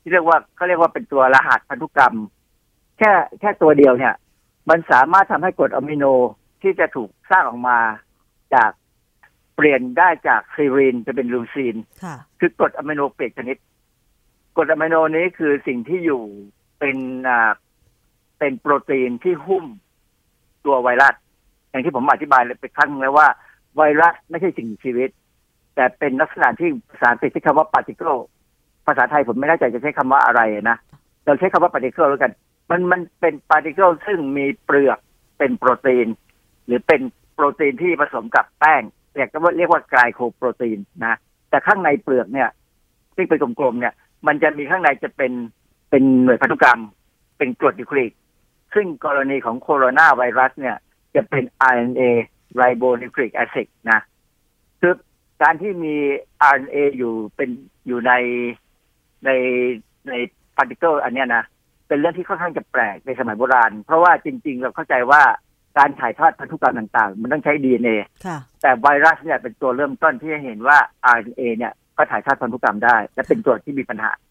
[0.00, 2.16] ที่เรียกว่าเขาเรียกว่าเป็นตัวรหัสพันธุกรรม
[2.98, 4.14] แค่แค่ตัวเดียวเนี่ย
[4.70, 6.04] มันสามารถทำให้กรดอะมิโน
[6.62, 7.78] ที่จะถูกสร้างออกมา
[8.54, 8.70] จาก
[9.56, 13.56] เปลี่ยนได้จากซีรีนจะเป็นลูซีนค่ะคือกรดอะมิโนเปลี่ยนชนิด
[14.56, 16.22] กรดอะมิโนนี้คือสิ่งที่อยู่
[16.78, 16.96] เป็น
[17.28, 17.50] อ่า
[18.38, 19.64] เป็นโปรตีนที่หุ้ม
[20.64, 21.14] ตัวไวรัส
[21.70, 23.26] อย่างที่ผมอธิบายเลยไปครั้งนึงแล้วว่า
[23.76, 25.10] ไวรัสไม่ใช่สิ่งมีชีวิต
[25.74, 28.20] แต่เป็นลักษณะที่ภาษาอังกฤษใช้คำว่า particle
[28.86, 30.76] ภาษาไทยผมไม่แน่ใจจะใช้คำว่าอะไรนะ
[31.24, 32.32] เราใช้คำว่า particle แล้วกัน
[32.70, 34.98] มันมันเป็น particle ซึ่งมีเปลือก
[35.38, 36.06] เป็นโปรตีน
[36.66, 37.00] หรือเป็น
[37.34, 38.82] โปรตีนที่ผสมกับแป้ง
[39.14, 41.18] เรียกว่าเรียกว่าไกลโคโปรตีนนะ
[41.50, 42.48] แต่ข้างในเปลือกเนี่ย
[43.16, 43.94] ที่เป็นกลมๆเนี่ย
[44.26, 45.32] มันจะมีข้างในจะเป็น
[45.90, 46.80] เป็นหน่วยพันธุกรรม
[47.38, 48.12] เป็นกรดนิวคลีก
[48.74, 50.76] ซึ่งกรณีของโคโรนาไวรัสเนี่ย
[51.14, 52.02] จะเป็น RNA
[52.60, 54.00] ribonucleic acid นะ
[54.80, 54.94] คือ
[55.42, 55.94] การที่มี
[56.54, 57.50] RNA อยู่เป็น
[57.86, 58.12] อยู่ใน
[59.24, 59.30] ใน
[60.08, 60.12] ใน
[60.56, 61.44] particle อันเนี้ยนะ
[61.88, 65.22] เป็นเรื่องที่ค่อนข้างจะแปลกในสมัยโบราณ เพราะว่าจริง ๆ เราเข้าใจว่า
[65.78, 70.78] การถ่ายทอดพันธุกรรมต่างๆ มันต้องใช้ DNA ค่ะแต่ไวรัสเนี่ยเป็นตัวเริ่มต้นที่ให้เห็นว่า
[71.16, 74.27] RNA เนี่ยก็ถ่ายทอดพันธุกรรมได้ และเป็นตัวที่มีปัญหานะ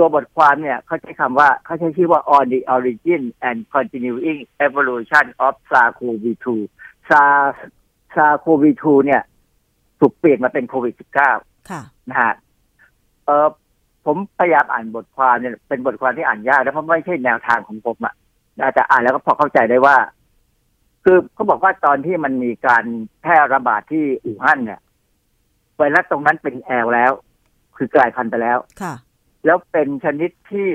[0.00, 6.46] ตัวบทความเนี่ยเขาใช้คำว่าเขาใช้ชื่อว่า on the origin and continuing evolution of SARS-CoV-2
[7.08, 7.56] SARS
[8.14, 9.22] SARS-CoV-2 เนี่ย
[10.00, 10.94] ถูกเปลี่ยนมาเป็นโควิด
[11.32, 12.34] -19 ค่ะนะฮะ
[13.24, 13.48] เออ
[14.04, 18.14] ผมพยายามอ่านบทความเนี่ยเป็นบทความที่อ่านยากแล้วเพราะไม่ใช่แนวทางของผมอะ
[18.58, 19.96] นะแต่อ่านแล้วก็พอเข้าใจได้ว่า
[21.04, 22.84] คือเขาบอกว่าตอนที่มันมีการ
[23.22, 24.80] แพร่ระบาดที่อู่ฮั่นเนี่ย
[25.76, 27.12] ไวรัสตรงนั้นเป็นแอลแล้ว
[27.76, 28.94] คือกลายพันธุ์ไปแล้วค่ะ
[29.44, 30.68] แล้วเป็นชนิดที่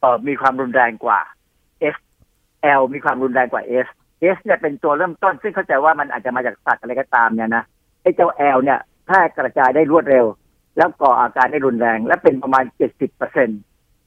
[0.00, 1.20] เออมีความรุนแรงกว่า
[1.94, 1.96] S
[2.80, 3.88] L มีความรุนแรงกว่า S
[4.34, 7.64] S เนี่ยเป็นตัวเริ่มต้น ซึ่งเข้าใจว่ามันอาจจะมาจากสัตว์อะไรก็ตามเนี่ยนะ
[8.02, 10.26] ไอ้เจ้า L เนี่ยแพร่กระจายได้รวดเร็ว
[10.76, 13.48] แล้วก่ออาการได้รุนแรง และเป็นประมาณ 70เปอร์เซ็น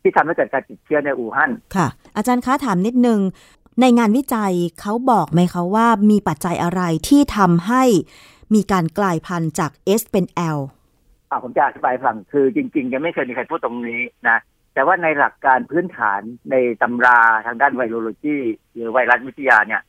[0.01, 3.19] ที่ทำให้เกิดการติดเชื้อในอู่ฮั่นค่ะ อาจารย์คะถามนิดนึง
[3.81, 7.83] ในงานวิจัยเขาบอกไหมคะว่ามีปัจจัยอะไรที่ทำให้
[8.53, 10.25] มีการกลายพันธุ์จาก S เป็น
[10.55, 10.59] L
[11.29, 14.37] อ่าผมจะอธิบายฟังคือจริงๆยังไม่เคยมีใครพูดตรงนี้นะ
[14.73, 16.21] แต่ว่าในหลักการพื้นฐาน
[16.51, 18.37] ในตำราทางด้านไวโรโลจี
[18.73, 19.81] หรือไวรัสวิทยาเนี่ย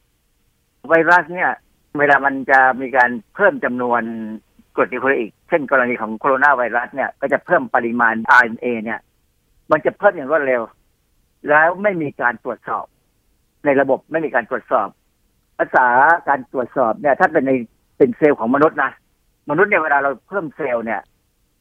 [0.89, 1.51] ไวรัสเนี่ย
[1.99, 4.03] เวลามันจะมีการเพิ่มจำนวน
[4.77, 9.01] กรดนิวคลีอิกเช่นกรณีของโคโรนาไวรัสเนี่ยก็จะเพิ่มปริมาณ RNA เนี่ย
[9.71, 10.63] มันจะเพิ่มอย่างรวดเร็ว
[11.49, 12.87] แล้วไม่มีการตรวจสอบ
[13.65, 14.89] ในระบบไม่มีการตรวจสอบ
[15.59, 15.87] ภาษา
[16.29, 17.53] การตรวจสอบเนี่ย ถ้าเป็นใน
[17.99, 18.91] เป็นเซลล์ของมนุษย์นะ
[19.51, 21.01] มนุษย์เนี่ยเวลาเราเพิ่มเซลล์เนี่ย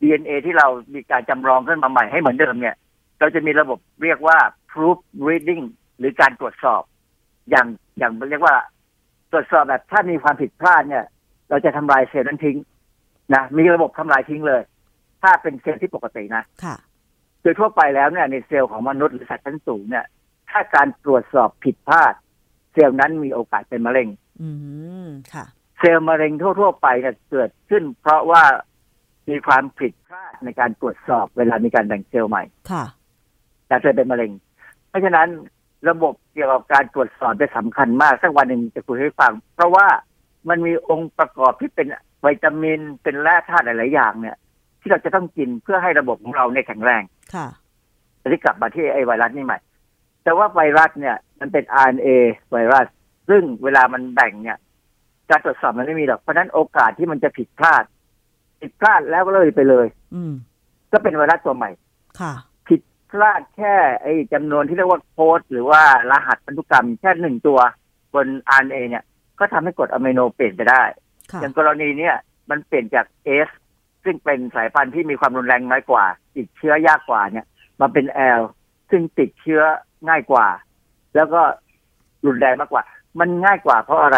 [0.01, 2.75] DNA ที่เรามีการจำลองขึ้นมาใหม่ให้เหมือนเดิมเนี่ย
[3.19, 4.37] เราจะมีระบบเรียกว่า
[4.71, 5.63] proof reading
[5.97, 6.81] หรือการตรวจสอบ
[7.49, 7.67] อย่าง
[7.97, 8.55] อย่างเรียกว่า
[9.31, 11.05] ตรวจสอบแบบถ้ามีความผิดพลาดเนี่ย
[11.49, 12.57] เราจะทำลายเซลล์นั้นทิ้ง
[13.33, 14.61] นะมีระบบทำลายทิ้งเลย
[15.21, 16.75] ถ้าเป็นเซลล์ที่ปกตินะค่ะ
[17.41, 20.05] โดยทั่วไปแล้วเนี่ยในเซลล์ของมนุษย์หรือสัตว์ชั้นสูงเนี่ย
[20.49, 22.13] ถ้าการตรวจสอบผิดพลาด
[22.73, 24.07] เซลล์นั้นมีโอกาสเป็นมะเร็ง
[24.41, 24.49] อื
[25.05, 25.45] มค่ะ
[25.79, 28.43] เซลล์มะเร็งทั่ว ๆ ไปเนี่ยเกิดขึ้น เพราะว่า
[29.29, 32.83] มีความผิดพลาดในการตรวจสอบเวลามีการแบ่งเซลล์ใหม่ ค่ะ
[33.67, 34.31] แต่เกิดเป็นมะเร็ง
[34.89, 35.27] เพราะฉะนั้น
[35.89, 39.87] ระบบเกี่ยวกับการตรวจสอบจะสำคัญมากสักวันหนึ่งจะคุยให้ฟัง เพราะว่า
[40.49, 41.87] มันมีองค์ประกอบที่เป็น
[42.25, 44.37] วิตามินเป็นแร่ธาตุหลาย ๆ อย่างเนี่ย
[44.81, 47.03] ที่เราจะต้องกินเพื่อให้ระบบของเราเนี่ยแข็งแรง
[47.33, 47.47] ค่ะ
[48.19, 49.59] แต่ที่กลับมาที่ไอ้ไวรัสนี่ใหม่
[50.23, 52.07] แต่ว่าไวรัสเนี่ย มันเป็น RNA
[52.51, 52.87] ไวรัส
[53.29, 54.57] ซึ่งเวลามันแบ่งเนี่ย
[55.29, 57.83] การตรวจสอบมันไม่มีหรอกเพราะฉะนั้นโอกาสที่มันจะผิดพลาด
[58.61, 60.33] ผิดพลาดแล้วก็เลยไปเลย อืม
[60.91, 61.69] ก็เป็นไวรัสตัวใหม่
[62.19, 62.33] ค่ะ
[62.67, 62.81] ผิด
[63.11, 65.81] พลาดแค่ ไอ้จำนวนที่เรียกว่าโค้ดหรือว่า
[66.11, 67.59] รหัสพันธุกรรมแค่หนึ่งตัว
[68.13, 68.27] บน
[68.59, 69.03] RNA เนี่ย
[69.39, 70.83] ก็ทำให้กรดอะมิโนเปลี่ยนไปได้
[71.31, 72.15] ค่ะอย่างกรณีเนี้ย
[72.49, 73.05] มันเปลี่ยนจาก
[73.47, 73.49] S
[74.03, 76.05] ซึ่งเป็นสายพันธุ์ที่มีความรุนแรงน้อยกว่า
[76.35, 77.45] ติดเชื้อยากกว่าเนี่ย
[77.81, 78.05] มาเป็น
[78.39, 78.41] L
[78.89, 79.61] ซึ่งติดเชื้อ
[80.07, 80.47] ง่ายกว่า
[81.15, 81.41] แล้วก็
[82.25, 82.83] รุนแรงมากกว่า
[83.19, 84.17] มันง่ายกว่าเพราะอะไร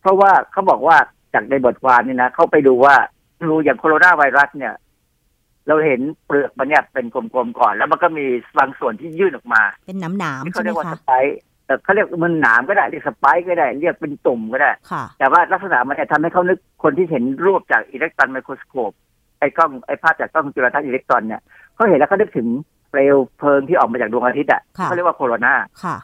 [0.00, 0.96] เพราะว่าเขาบอกว่า
[1.34, 2.94] จากในบทความนี่นะเขาไปดูว่า
[3.42, 4.74] ดูอย่างโคโรนาไวรัสเนี่ย
[5.68, 8.24] เราเห็นเปลือกมันเนี่ยเป็นกลมๆก่อน แล้วมันก็มี
[8.58, 11.36] บางส่วนที่ยื่นออกมา เป็นน้ำหนามที่ใช่เขาไหมเรียกว่าสคะไปค์
[11.66, 18.92] เอ่อเขาเรียกมันหนามก็ได้เรียกสไปค์ก็ได้ เรียกเป็นตุ่มก็ได้ค่ะแต่ว่าลักษณะมันเนี่ยทำให้เขานึกคนที่เห็นรูปจากอิเล็กตรอนไมโครสโคป
[19.38, 21.40] ไอ้กล้องไอ้ภาพจากกล้องจุลทรรศน์อิเล็กตรอนเนี่ย
[21.74, 22.48] เขาเห็นแล้วเขานึกถึง
[22.90, 25.96] เปลวเพลิงที่ออกมาจากดวงอาทิตย์อะค่ะเขาเรียกว่าโคโรนาค่ะ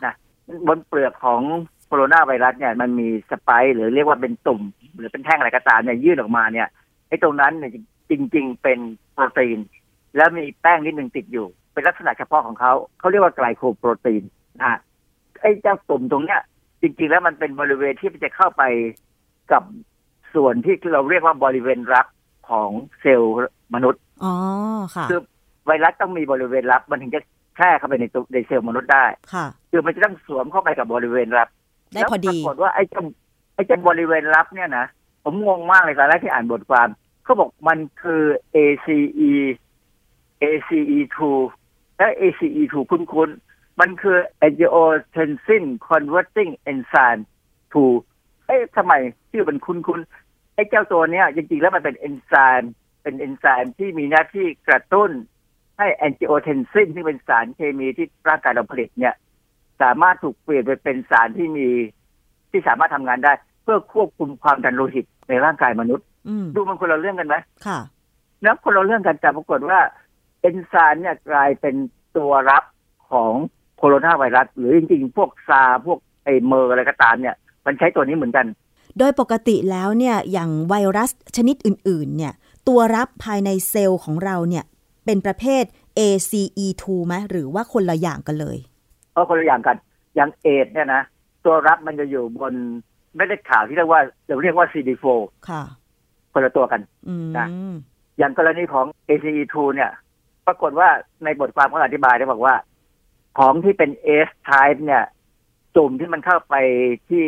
[0.68, 1.40] บนเปลือกของ
[1.86, 4.62] โคโรนาไวรัสเนี่ยมันมีสไปค์หรือเรียกว่าเป็นตุ่ม
[4.96, 6.68] หรือเป็นแท่งอะไรก็ตามเนี่ยยื่นออกมาเนี่ย
[7.08, 7.70] ไอ้ตรงนั้นเนี่ย
[8.10, 8.78] จริง ๆ เป็น
[9.12, 9.58] โปรตีน
[10.16, 14.22] แล้วมีแป้งนิดหนึ่งติดอยู่ เป็นลักษณะเฉพาะของเขาเขาเรียกว่าไกลโคโปรตีน
[14.58, 14.78] นะฮะ
[15.40, 16.40] ไอ้เจ้าตุ่มตรงเนี้ย
[16.82, 18.62] จริง ๆ แล้วมันเป็นบริเวณที่มันจะเข้าไป
[19.52, 19.62] กับ
[20.34, 22.06] ส่วนที่เราเรียกว่าบริเวณรับ
[22.48, 23.34] ของเซลล์
[23.74, 24.34] มนุษย์อ๋อ
[24.94, 25.20] ค่ะคือ
[25.66, 27.20] ไวรัสต้องมีบริเวณรับ มันถึงจะ
[27.56, 31.48] แช่เข้าไปในตัวในเซลล์มนุษย์ได้ค่ะคือมันจะต้องสวมเข้าไปกับบริเวณรับ
[31.94, 33.02] ได้พอดีแล้วปรากฏว่าไอ้เจ้า
[33.54, 34.86] ไอ้เจ้าบริเวณรับเนี่ยนะ
[35.24, 36.88] ผมงงมากเลยตอนแรกที่อ่านบทความ
[37.24, 38.22] เขาบอกมันคือ
[38.54, 38.98] ACE
[40.42, 41.18] ACE2
[41.98, 44.16] และ ACE2 คุ้นๆ มันคือ
[44.46, 47.22] angiotensin converting enzyme
[47.84, 48.92] 2เอ๊ะทำไม
[49.30, 52.72] ชื่อมันคุ้นๆ ไอ้เจ้าตัวเนี้ยจริงๆ แล้วมันเป็นเอนไซม์
[53.02, 55.10] เป็นเอนไซม์ที่มีหน้าที่กระตุ้น
[55.78, 59.14] ให้ angiotensin ที่เป็นสารเคมีที่ร่างกายเราผลิตเนี่ย
[59.82, 61.68] สามารถถูกเปลี่ยนไปเป็นสารที่มี
[62.50, 67.78] ที่สามารถทำงานได้ เพื่อควบคุมความดันโลหิต ในร่างกายมนุษย์อืมดูมันคนละเรื่องกันไหมค่ะ
[68.42, 69.78] แล้วคนละเรื่องกันแต่ปรากฏว่า
[70.40, 71.74] เอนไซม์เนี่ยกลายเป็น
[72.16, 72.64] ตัวรับ
[73.10, 73.32] ของ
[73.78, 78.46] โคโรนาไวรัส หรือจริงๆ พวกซาร์สพวกไอ้เมอร์สอะไรก็ตามเนี่ย มันใช้ตัวนี้เหมือนกัน
[78.98, 82.32] โดยปกติแล้วเนี่ยอย่างไวรัสชนิดอื่น ๆ เนี่ย
[82.68, 84.64] ตัวรับภายในเซลล์ของเราเนี่ย
[85.04, 85.64] เป็นประเภท
[85.98, 88.58] ACE2 ไหมหรือว่าคนละอย่างกันเลย
[89.12, 89.76] เพราะคนละอย่างกัน
[90.14, 91.02] อย่างเอดส์เนี่ยนะ
[91.44, 92.54] ตัวรับมันจะอยู่บน
[93.14, 95.04] เม็ดเลือดขาวที่เรียกว่าเราเรียกว่า CD4
[95.48, 95.62] ค่ะ
[96.32, 97.46] คนละตัวกันอืมนะ
[98.18, 99.90] อย่างกรณีของ ACE2 เนี่ย
[100.46, 100.88] ปรากฏว่า
[101.24, 102.54] ในบทความเขาอธิบายได้บอกว่า
[103.38, 103.90] ของที่เป็น
[104.26, 105.04] S type เนี่ย
[105.76, 106.54] จุ่มที่มันเข้าไป
[107.10, 107.26] ที่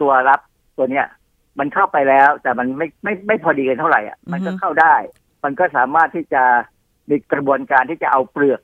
[0.00, 0.40] ตัวรับ
[0.76, 1.06] ตัวเนี้ย
[1.58, 4.94] มันเข้าไปแล้ว แต่มันไม่ไม่ไม่พอดีกันเท่าไหร่อะมันก็เข้าได้
[5.44, 6.42] มันก็สามารถที่จะ
[7.08, 8.60] มีกระบวนการที่จะเอาเปลือก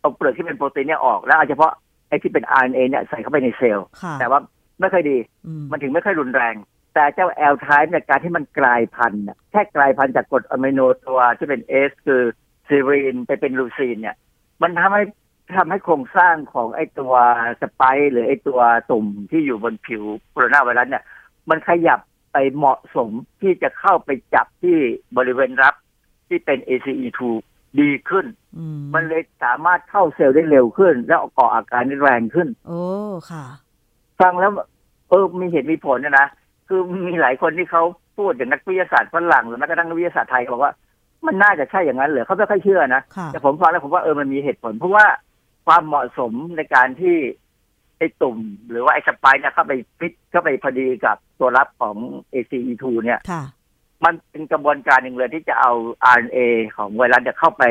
[0.00, 1.72] เอาเปลือกที่เป็นโปรตีนเนี่ยออกแล้วเอาเฉพาะ
[2.08, 4.40] ไอ้ที่เป็น RNA เนี่ยใส่เข้าไปในเซลล์ค่ะแต่ว่า
[4.80, 6.54] ไม่ค่อยดีอืมมันถึงไม่ค่อยรุนแรง
[6.94, 12.22] แต่เจ้า L type เนี่ยการที่มันกลายพันธุ์น่ะแค่กลายพันธุ์จากกรดอะมิโนตัวที่เป็น S คือ
[12.68, 14.16] ซีรีนไปเป็นลูซีนเนี่ย
[14.62, 15.02] มันทำให้
[15.56, 17.14] ทำให้โครงสร้างของไอ้ตัว
[17.60, 18.60] spike หรือไอ้ตัว
[18.90, 21.04] ตุ่มที่อยู่บนผิวโคโรนาไวรัสเนี่ย
[21.50, 22.00] มันขยับ
[22.32, 23.10] ไปเหมาะสม
[23.40, 24.78] ที่จะเข้าไปจับที่
[25.16, 25.74] บริเวณรับ
[26.28, 27.20] ที่เป็น ACE2
[27.80, 28.26] ดีขึ้น
[28.58, 32.82] อืมมันเลยสามารถเข้าเซลล์ได้เร็วขึ้น แล้วก่ออาการได้แรงขึ้น โอ้
[33.30, 33.44] ค่ะ
[34.20, 34.52] ฟังแล้ว
[35.10, 36.26] เออมีเหตุมีผลเนยนะ
[36.68, 37.82] คือมีหลายคนที่เขา
[38.16, 40.72] พูดอย่างนักวิทยาศาสตร์ฝรั่งหรือแม้กระทั่งนักวิทยาศาสตร์ไทยเขาบอกว่า
[41.26, 45.06] มันน่าจะใช่อย่างนั้นเหรอเขาไม่ค่อยเชื่อนะค่ะแต่ผมฟังแล้วผมว่าเออมันมีเหตุผล เพราะว่า
[45.66, 47.16] ความเหมาะสมในการที่
[47.98, 48.38] ไอ้ตุ่ม
[48.70, 51.96] หรือว่าไอ้สไปค์เนี่ยเข้าไปฟิตเข้าไปพอดีกับตัวรับของ
[52.32, 53.42] ACE2 เนี่ยค่ะ
[54.04, 55.72] มันเป็นกระบวนการหนึ่งเลยที่จะเอา
[56.16, 56.38] RNA
[56.76, 57.64] ของไวรัสเนี่ยเข้าไป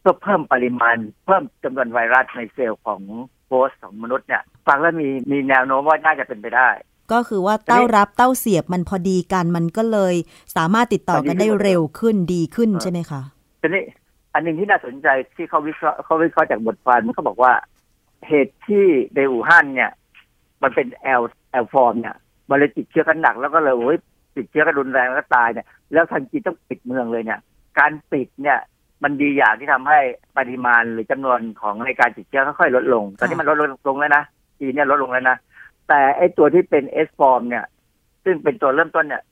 [0.00, 0.96] เพื่อเพิ่มปริมาณ
[1.26, 3.02] เพิ่มจำนวนไวรัสในเซลล์ของ
[3.50, 6.68] host ของมนุษย์เนี่ยฟังแล้วมีมีแนวโน้มว่าน่าจะเป็นไปได้
[7.12, 10.14] ก็คือว่าเต้ารับเต้าเสียบมันพอดีกันมันก็เลย
[10.56, 13.20] สามารถติดต่อกันได้เร็วขึ้นดีขึ้นใช่ไหมคะ
[13.60, 13.82] ทีนี้
[14.34, 17.52] อันหนึ่งที่น่าสนใจที่เขาวิเคราะห์เขาวิเคราะห์จากบทความมันเขาบอกว่า
[18.28, 18.84] เหตุที่
[19.14, 19.90] ในอู่ฮั่นเนี่ย
[20.62, 22.16] มันเป็น L L form เนี่ย
[22.48, 23.98] มันเลยติดเชื้อกันหนักแล้วก็เลยโอ้ย
[24.36, 27.40] ติดเชื้อกันรุนแรงแล้วก็ตายเนี่ย แล้วทางจีนต้องปิดเมืองเลยเนี่ย
[27.78, 28.58] การปิดเนี่ย
[29.02, 29.98] มันดีอย่างที่ทำให้
[30.38, 34.24] ปริมาณหรือจำนวนของในการติดเชื้อค่อยๆลดลง ตอนนี้มันลดลงลงแล้วนะ
[34.58, 35.36] จีนเนี่ยลดลงแล้วนะ
[35.88, 37.64] แต่ไอตัวที่เป็นเอสฟอร์มเนี่ย
[38.24, 39.22] ซึ่งเป็นตัวเริ่มต้นเนี่ย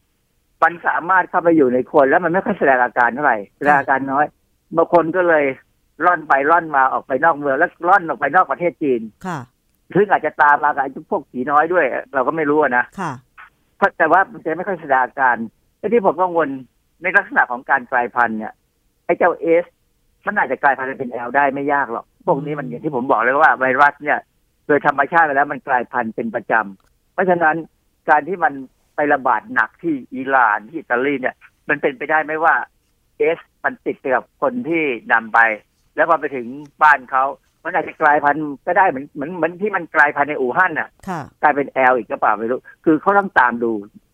[0.63, 4.25] มันสามารถเข้าไปอยู่ในคนแล้วมันไม่ค่อยแสดงอาการเท่าไหร่แสดงอาการน้อย
[4.77, 5.45] บางคนก็เลย
[6.05, 9.39] ร่อนไปร่อนมาออกไปนอกเมืองแล้วร่อนออกไปนอกประเทศจีนค่ะ
[9.97, 13.13] ซึ่งอาจจะตามมากับไอ้พวกผีน้อยด้วย เราก็ไม่รู้อะนะค่ะ
[13.77, 15.37] เพราะแต่ว่ามันจะไม่ค่อยแสดงอาการ
[15.79, 16.49] ไอ้ที่ผมกังวล
[17.03, 18.53] ในลักษณะของการกลายพันธุ์เนี่ย
[19.09, 19.65] ไอ้เจ้าเอส
[20.27, 24.19] มันอาจจะกลายพันธุ์เป็นแอลได้ไม่ยากหรอก พวกนี้มันอย่างที่ผมบอกเลยว่าไวรัสเนี่ย
[24.67, 27.57] โดยธรรมชาติแล้วมันกลายพันธุ์เป็นประจำ เพราะฉะนั้น
[28.09, 28.53] การที่มัน
[28.97, 31.35] ไประบาดหนักที่อิหร่านที่อิตาลีเนี่ย
[31.69, 32.55] มันเป็นไปได้ไหมว่า
[33.19, 34.83] เอสมันติดไปกับคนที่
[35.13, 35.39] นำไป
[35.97, 36.47] แล้วพอไปถึง
[36.83, 37.25] บ้านเขา
[37.65, 43.73] มันอาจจะกลายพันธุ์ก็ได้เหมือนเหมือนเหมือนที่มันกลายพันธุ์ในอู่ฮั่นน่ะค่ะกลายเป็น L อีกก็เปล่าไม่รู้ คือเขาต้องตามดู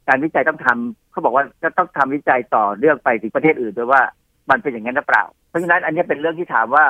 [0.09, 4.03] การวิจัยต้องทำเขาบอกว่าจะต้องทำวิจัยต่อเรื่องไปถึงประเทศอื่นด้วยว่า
[4.51, 6.85] มันเป็นอย่างนั้นหรือเปล่า เพราะฉะนั้นอันนี้เป็นเรื่องที่ถามว่า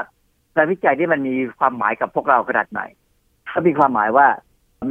[0.56, 2.80] การวิจัยที่มันมีความหมายกับพวกเราขนาดไหน
[3.52, 4.26] ก็มีความหมายว่า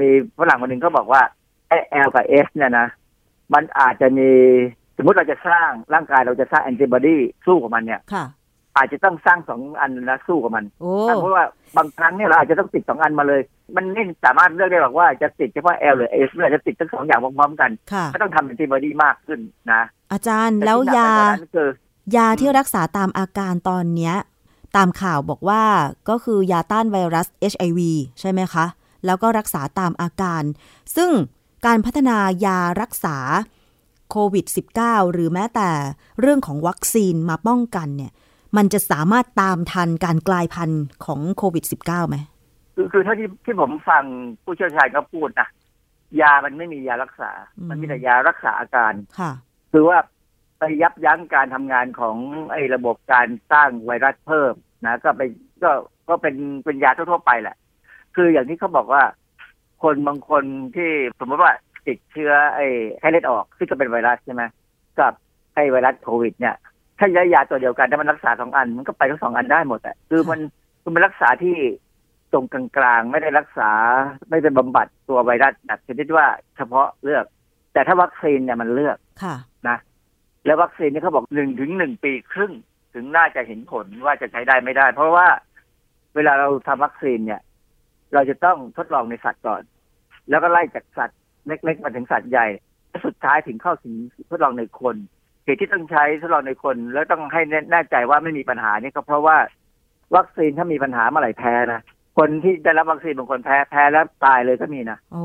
[0.01, 0.09] มี
[0.39, 1.21] ฝรั่งคนหนึ่งก็บอกว่า
[1.67, 2.87] ไอ้ L กับ S เนี่ยนะ
[3.53, 4.29] มันอาจจะมี
[4.97, 8.25] สมมติเราจะสร้างร่างกายเราจะสร้างแอนติบอดีสู้กับมันเนี่ยค่ะ
[8.77, 11.45] อาจจะต้องสร้างสองอันนะสู้กับมันโอ้เพราะว่า
[11.77, 13.41] บางครั้งเนี่ยเราอาจจะต้องติดสองอันมาเลย
[13.75, 19.39] มันไม่สามารถเลือกได้หรอกว่าจะติดเฉพาะ L หรือ S หรืออาจจะติดทั้งสองอย่างพร้อมๆกันค่ะก็ต้องทำแอนติบอดีมากขึ้น
[19.71, 21.69] นะ อาจารย์ต่แล้วที่หนักยาไปกว่นั้นคือ
[22.15, 24.15] ยาที่รักษาตามอาการตอนเนี้ย
[24.75, 25.63] ตามข่าวบอกว่า
[26.09, 27.79] ก็คือยาต้านไวรัส HIV
[28.19, 28.65] ใช่ไหมคะ
[29.05, 30.43] แล้วก็รักษาตามอาการ
[30.95, 31.11] ซึ่ง
[31.65, 33.17] การพัฒนายารักษา
[34.11, 34.45] โควิด
[34.79, 35.69] -19 หรือแม้แต่
[36.19, 38.11] เรื่องของวัคซีนมาป้องกันเนี่ย
[38.57, 42.17] มันจะสามารถตามทันการกลายพันธุ์ของโควิด -19 ไหม
[42.75, 44.03] คือคือเท่าที่ที่ผมฟัง
[44.43, 45.47] ผู้เชี่ยวชาญเขาพูดนะ
[46.21, 49.31] ยามันไม่มียารักษาอืมมันมีแต่ยารักษาอาการ ค่ะ
[49.71, 49.97] คือว่า
[50.63, 52.17] ไปยับยั้งการทำงานของ
[52.51, 54.53] ไอ้ระบบการสร้างไวรัสเพิ่ม
[54.85, 55.21] นะก็ไป
[55.63, 55.71] ก็
[56.09, 56.35] ก็เป็น
[56.65, 57.55] เป็นยาทั่วๆไปแหละ
[58.15, 59.03] คืออย่างที่เขาบอกว่า
[59.83, 60.43] คนบางคน
[60.75, 60.89] ที่
[61.19, 61.51] สมมติว่า
[61.87, 62.67] ติดเชื้อไอ้
[62.99, 64.43] ไข้เลือดออกซึ่งก็เป็นไวรัสใช่ไหม
[64.99, 65.13] กับ
[65.53, 66.55] ไอ้ไวรัสโควิด เนี่ย
[66.99, 70.39] ถ้าใช้ยาตัวเดียวกันถ้ามันรักษาสองอัน มันก็ไปทั้งสองอันได้หมดอะคือมัน
[70.81, 71.55] คือมันรักษาที่
[72.33, 73.71] ตรงกลางๆ ไม่ได้รักษา
[74.29, 76.25] ไม่ได้บำบัดตัวไวรัสแบบชนิดว่า
[76.57, 77.25] เฉพาะเลือก
[77.73, 79.35] แต่ถ้าวัคซีนเนี่ยมันเลือกค่ะ
[80.45, 82.53] แล้ววัคซีนนี่เขาบอกหนึ่งถึงหนึ่งปีครึ่ง
[82.93, 85.27] ถึงน่าจะเห็นผลว่าจะใช้ได้ไม่ได้ เพราะว่า
[86.15, 87.41] เวลาเราทำวัคซีนเนี่ย
[88.13, 89.63] เราจะต้องทดลองในสัตว์ก่อน
[90.29, 92.47] แล้วก็ไล่จากสัตว์เล็กๆมาถึงสัตว์ใหญ่
[93.05, 93.95] สุดท้ายถึงเข้าถึง
[94.29, 94.95] ทดลองในคน
[95.45, 97.41] เหตุที่ต้องใช้ทดลองในคน แล้วต้องให้
[97.71, 99.37] แน่ใจว่าไม่มีปัญหานี่ก็เพราะว่า
[100.15, 101.81] วัคซีนถ้ามีปัญหาเมื่อไหร่แพ้นะ
[102.17, 105.23] คนที่ได้รับวัคซีนบางคนแพ้แพ้แล้วตายเลยก็มีนะโอ้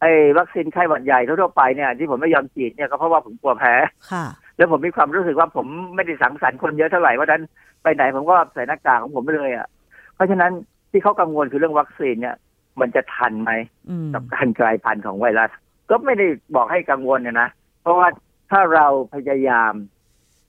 [0.00, 3.74] ไอ้วัคซีนไข้หวัดใหญ่ทั่วๆไปเนี่ยที่ผมไม่ยอมฉีดเนี่ยก็เพราะว่าผมกลัวแพ้
[4.10, 4.24] ค่ะ
[4.56, 7.42] แล้วผมมีความรู้สึกว่าผมไม่ได้สังสรรค์คนเยอะเท่าไหร่ว่าะฉะนั้น
[7.82, 9.66] ไปไหนผมก็ใส่หน้ากากของผมไปเลยอะ
[10.14, 10.52] เพราะฉะนั้น
[10.90, 12.36] ที่เขากังวลคือเรื่องวัคซีนเนี่ย
[12.80, 13.52] มันจะทันไหม
[13.90, 15.50] อืมกับการกลายพันธุ์ของไวรัส
[15.90, 17.48] ก็ไม่ได้บอกให้กังวลเนี่ยนะ
[17.82, 18.08] เพราะว่า
[18.50, 19.72] ถ้าเราพยายาม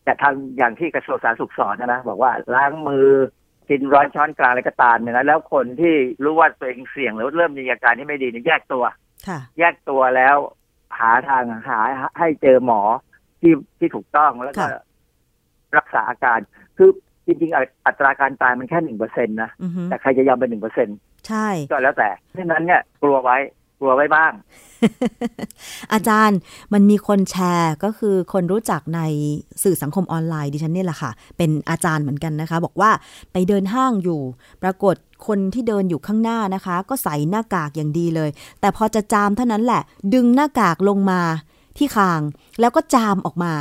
[0.07, 3.09] จะทำอย่างที่กระทรวงสาธารณสุขสอนนะนะบอกว่าล้างมือ
[3.69, 8.83] กินร้อนช้อนกลางอะไรก็ตามเนี่ยนะแล้วคนที่รู้ว่าตัวเองเสี่ยงหรือเริ่มมีอาการที่ไม่ดีเนี่ยแยกตัว
[9.27, 10.35] ค่ะแยกตัวแล้ว
[10.99, 11.79] หาทางหา
[12.19, 12.81] ให้เจอหมอ
[13.41, 14.81] ที่ที่ถูกต้องแล้วก็ค่ะ
[15.77, 16.39] รักษาอาการ
[16.77, 16.89] คือ
[17.25, 20.97] จริงๆอัอัตราการตายมันแค่หนึ่งเปอร์เซ็นต์นะอือฮึแต่ใครจะยอมเป็นหนึ่งเปอร์เซ็นต์
[21.27, 23.37] ใช่ ก็แล้วแต่ดังนั้นเนี่ยกลัวไว้
[23.79, 24.31] กลัวไว้บ้าง
[25.93, 26.39] อาจารย์
[26.73, 29.01] มันมีคนแชร์ก็คือคนรู้จักใน
[29.63, 32.91] สื่อสังคมออนไลน์ดิฉันนี่แหละค่ะ เป็นอาจารย์เหมือนกันนะคะ บอกว่า
[33.31, 34.21] ไปเดินห้างอยู่
[34.63, 34.95] ปรากฏ
[35.27, 38.29] คนที่เดินอยู่ข้างหน้านะคะ ก็ใส่หน้ากากอย่างดีเลย
[38.61, 39.81] แต่พอจะจามเท่านั้นแหละ
[40.13, 41.21] ดึงหน้ากากลงมา
[41.77, 42.21] ที่คาง
[42.59, 43.53] แล้วก็จามออกมา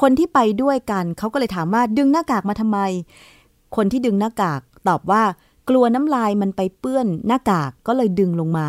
[0.00, 2.78] คนที่ไปด้วยกันเขาก็เลยถามว่าดึงหน้ากากมาทำไม
[3.76, 5.22] คนที่ดึงหน้ากากตอบว่า
[5.68, 8.68] กลัวน้ำลายมันไปเปื้อนหน้ากากก็เลยดึงลงมา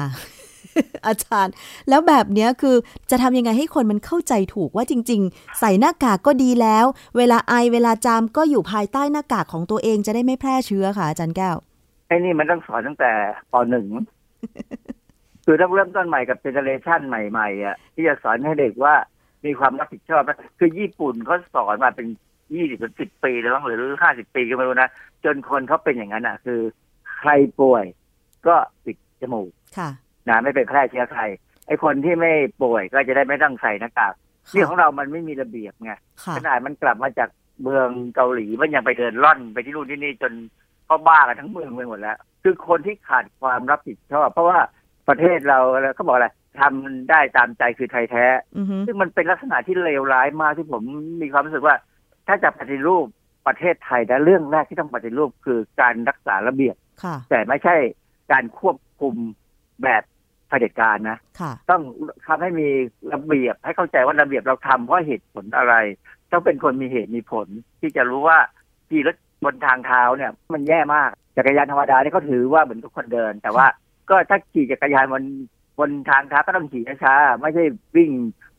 [1.07, 1.53] อาจารย์
[1.89, 2.76] แล้วแบบเนี้ยคือ
[3.11, 6.86] จะทำยังไงให้คนมันเข้าใจถูกว่าจริง ๆ ใส่หน้ากากก็ดีแล้ว
[7.17, 11.57] เวลาไอเวลาจามก็อยู่ภายใต้หน้ากากของตัวเองจะได้ไม่แพร่เชื้อค่ะอาจารย์แก้ว
[12.07, 13.11] ไอ้นี่มันต้องสอนตั้งแต่
[13.51, 13.88] ปหนึ่ง
[15.45, 18.95] คือต้องเริ่มต้นใหม่กับเจเนเรชันใหม่ๆอะที่จะสอนให้เด็กว่า
[19.45, 22.07] มีความรับผิดชอบนะคือญี่ปุ่นเขาสอนมาเป็น
[22.53, 24.89] ยี่สิบสิบปีแล้วมั้งหรือห้าสิบปีก็ไม่รู้นะ
[25.26, 26.59] จนคนเขาเป็นอย่างนั้นอะ คือ
[27.17, 27.86] ใครป่วย
[28.47, 28.55] ก็
[28.86, 29.89] ปิดจมูกค่ะ
[30.30, 31.21] นะไม่เป็นแพร่เชื้อใคร
[31.67, 34.13] ไอ้คนที่ไม่ป่วยก็จะได้ไม่ต้องใส่หน้ากาก
[34.53, 35.91] นี่ของเรามันไม่มีระเบียบไง
[36.24, 37.30] ค่ะขนาดมันกลับมาจาก
[37.63, 40.34] เมืองเกาหลีมันยังไปเดินล่อนไปที่นู่นที่นี่จน
[40.86, 44.59] เขาบ้ากันทั้งเมืองไปหมดแล้ว คือคนที่ขาดความรับผิดชอบ เพราะว่า
[45.09, 45.59] ประเทศเรา
[45.95, 46.28] เขาบอกอะไร
[46.59, 48.26] ทำได้ตามใจคือไทยแท้
[48.57, 50.84] อือฮึซึ่งมันเป็นลักษณะที่เลวร้ายมากที่ผม
[51.21, 51.76] มีความรู้สึกว่า
[52.28, 53.05] ถ้าจะปฏิรูป
[53.47, 57.76] ประเทศไทยนะเรื่องแรกที่ต้องปฏิรูปคือการรักษาระเบียบค่ะแต่ไม่ใช่
[58.32, 59.15] การควบคุม
[59.84, 61.82] แบบเผด็จการนะค่ะต้อง
[62.28, 62.68] ทำให้มี
[63.14, 65.74] ระเบียบให้เข้าใจว่าระเบียบเราทำเพราะเหตุผลอะไร
[66.32, 67.47] ต้องเป็นคนมีเหตุมีผล
[67.82, 68.38] ที่จะรู้ว่า
[68.89, 73.66] ขี่รถบนทางเท้าเนี่ย มันแย่มากจักรยานธรรมดาเนี่ยเขาถือว่าเหมือนทุกคนเดิน แต่ว่า
[74.10, 75.24] ก็ถ้าขี่จักรยานบน
[75.80, 77.64] บนทางเท้าก็ต้องขี่ช้าๆไม่ใช่
[77.97, 78.12] วิ่ง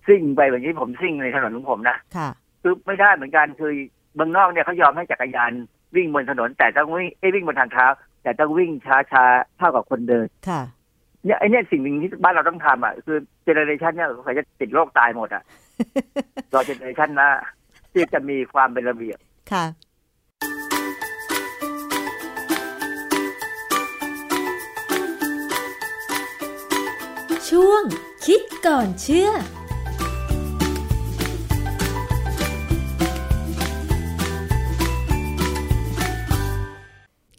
[0.06, 2.28] ซิ่งไปแบบนี้ผมซิ่งในถนนของผมนะค่ะ
[2.62, 3.72] คือไม่ได้เหมือนกันคือ
[4.14, 5.52] เมืองนอกเนี่ยเขายอมให้จักรยาน
[5.96, 7.86] วิ่งบนถนน แต่ต้องวิ่งไอ้ยวิ่งบนทางเท้า
[8.22, 8.70] แต่ต้องวิ่ง
[9.12, 10.60] ช้าๆเท่ากับคนเดินค่ะ
[11.24, 15.42] เนี่ยไอ้เนี่ยสิ่งหนึ่งที่บ้านเราต้องทำอะคือเจเนอเรชันเนี่ยเขาจะติดโรคตายหมดอะ
[16.54, 17.28] รอเจเนอเรชันหนะ
[17.92, 19.18] ที่จะมีความเป็นระเบียบ
[19.52, 19.64] ค่ะ
[27.50, 27.82] ช่วง
[28.26, 29.30] คิดก่อนเชื่อ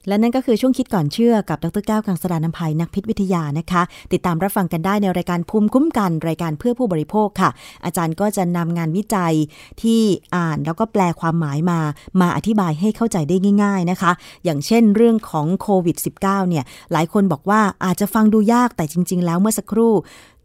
[0.07, 3.81] และนั่นก็คือช่วงคิดก่อนเชื่อกับดรแก้วกังสดานนภัยนักพิษวิทยานะคะ
[4.13, 7.49] ติดตามรับฟังกันได้ในรายการภูมิคุ้มกันรายการเพื่อผู้บริโภคค่ะ
[7.85, 9.33] อาจารย์ก็จะนำงานวิจัย
[9.81, 10.01] ที่
[10.35, 11.79] อ่านแล้วก็แปลความหมายมา
[12.21, 14.11] มาอธิบายให้เข้าใจได้ง่าย ๆนะคะ
[14.43, 19.93] อย่างเช่นเรื่องของโควิด -19 เนี่ย หลายคนบอกว่าอาจจะฟังดูยากแต่จริง ๆ แล้วเมื่อสักครู่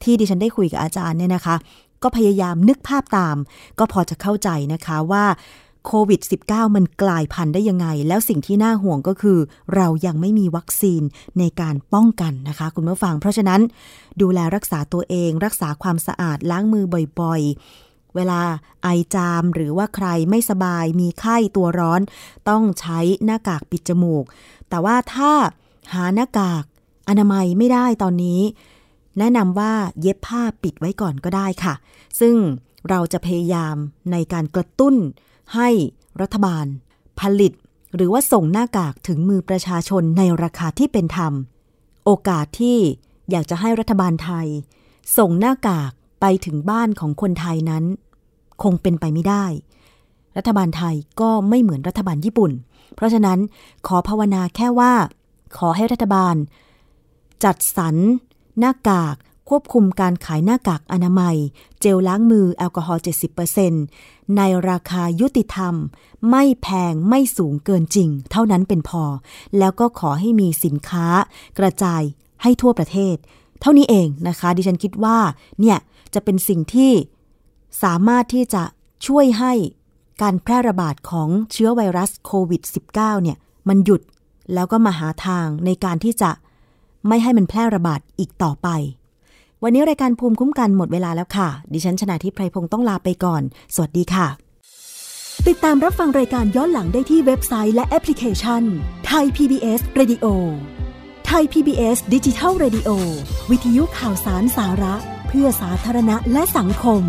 [0.03, 1.57] ที่ดิฉันได้คุยกับอาจารย์เนี่ยนะคะ
[2.03, 3.37] ก็พยายามนึกภาพตาม
[3.79, 5.25] ก็พอจะเข้าใจนะคะว่า
[5.87, 9.39] โควิด -19 มันกลายพันธุ์ได้ยังไง แล้วสิ่งที่น่าห่วงก็คือ
[9.75, 11.03] เรายังไม่มีวัคซีน
[11.39, 13.61] ในการป้องกันนะคะ คุณผู้ฟัง เพราะฉะนั้น
[14.21, 16.85] ดูแลรักษาตัวเอง รักษาความสะอาดล้างมือ
[17.21, 18.41] บ่อยๆ เวลา
[18.83, 22.01] ไอจามหรือว่าใครไม่สบายมีไข้ตัวร้อน
[22.49, 24.25] ต้องใช้หน้ากากปิดจมูก
[24.69, 25.33] แต่ว่าถ้า
[25.95, 26.65] หาหน้ากาก
[27.09, 28.41] อนามัยไม่ได้ตอนนี้
[29.19, 31.75] แนะนำว่าเย็บผ้าปิดไว้ก่อนก็ได้ค่ะ
[32.21, 32.37] ซึ่ง
[32.89, 33.77] เราจะพยายาม
[34.13, 34.95] ในการกระตุ้น
[35.55, 35.69] ให้
[36.21, 36.67] รัฐบาล
[37.21, 37.53] ผลิต
[37.95, 41.33] หรือว่าส่งหน้ากากถึงมือประชาชนในราคาที่เป็นธรรม
[42.05, 42.79] โอกาสที่
[43.31, 44.47] อยากจะให้รัฐบาลไทย
[45.19, 45.91] ส่งหน้ากาก
[46.21, 47.85] ไปถึงบ้านของคนไทยนั้น
[48.63, 49.45] คงเป็นไปไม่ได้
[50.37, 52.53] รัฐบาลไทยก็ไม่เหมือนรัฐบาลญี่ปุ่น
[52.95, 53.39] เพราะฉะนั้น
[53.87, 54.93] ขอภาวนาแค่ว่า
[55.59, 56.35] ขอให้รัฐบาล
[57.45, 57.97] จัดสรร
[58.59, 59.17] หน้ากาก
[59.51, 61.37] ควบคุมการขายหน้ากากอนามัย
[61.81, 63.03] เจลล้างมือแอลกอฮอล์
[63.69, 65.75] 70%ในราคายุติธรรม
[66.31, 69.05] ไม่แพงไม่สูงเกินจริง เท่านั้นเป็นพอ
[69.59, 71.07] แล้วก็ขอให้มีสินค้า
[71.59, 72.03] กระจาย
[72.43, 73.17] ให้ทั่วประเทศ
[73.61, 75.19] เท่านี้เองนะคะ ดิฉันคิดว่า
[75.61, 75.79] เนี่ย
[76.15, 76.93] จะเป็นสิ่งที่
[77.83, 78.63] สามารถที่จะ
[79.07, 79.53] ช่วยให้
[80.23, 83.37] การแพร่ระบาดของเชื้อไวรัสโควิด -19 เนี่ย
[83.69, 84.03] มันหยุด
[84.55, 86.31] แล้วก็มาหาทางในการที่จะ
[87.09, 88.69] ไม่ให้มันแพร่ระบาดอีกต่อไป
[89.65, 93.43] วันนี้รายการภูมิคุ้มกันหมดเวลาแล้วค่ะ ดิฉันชนะทิพไพรพงศ์ต้องลาไปก่อน
[93.75, 94.27] สวัสดีค่ะ
[95.49, 98.63] ติดตามรับฟังรายการย้อนหลังได้ที่เว็บไซต์และแอปพลิเคชัน
[99.07, 100.27] ไทย PBS Radio
[101.27, 102.91] ไทย PBS ดิจิทัล Radio
[103.51, 104.95] วิทยุข่าวสารสาระ
[105.29, 107.03] เพื่อสาธารณะและสังคม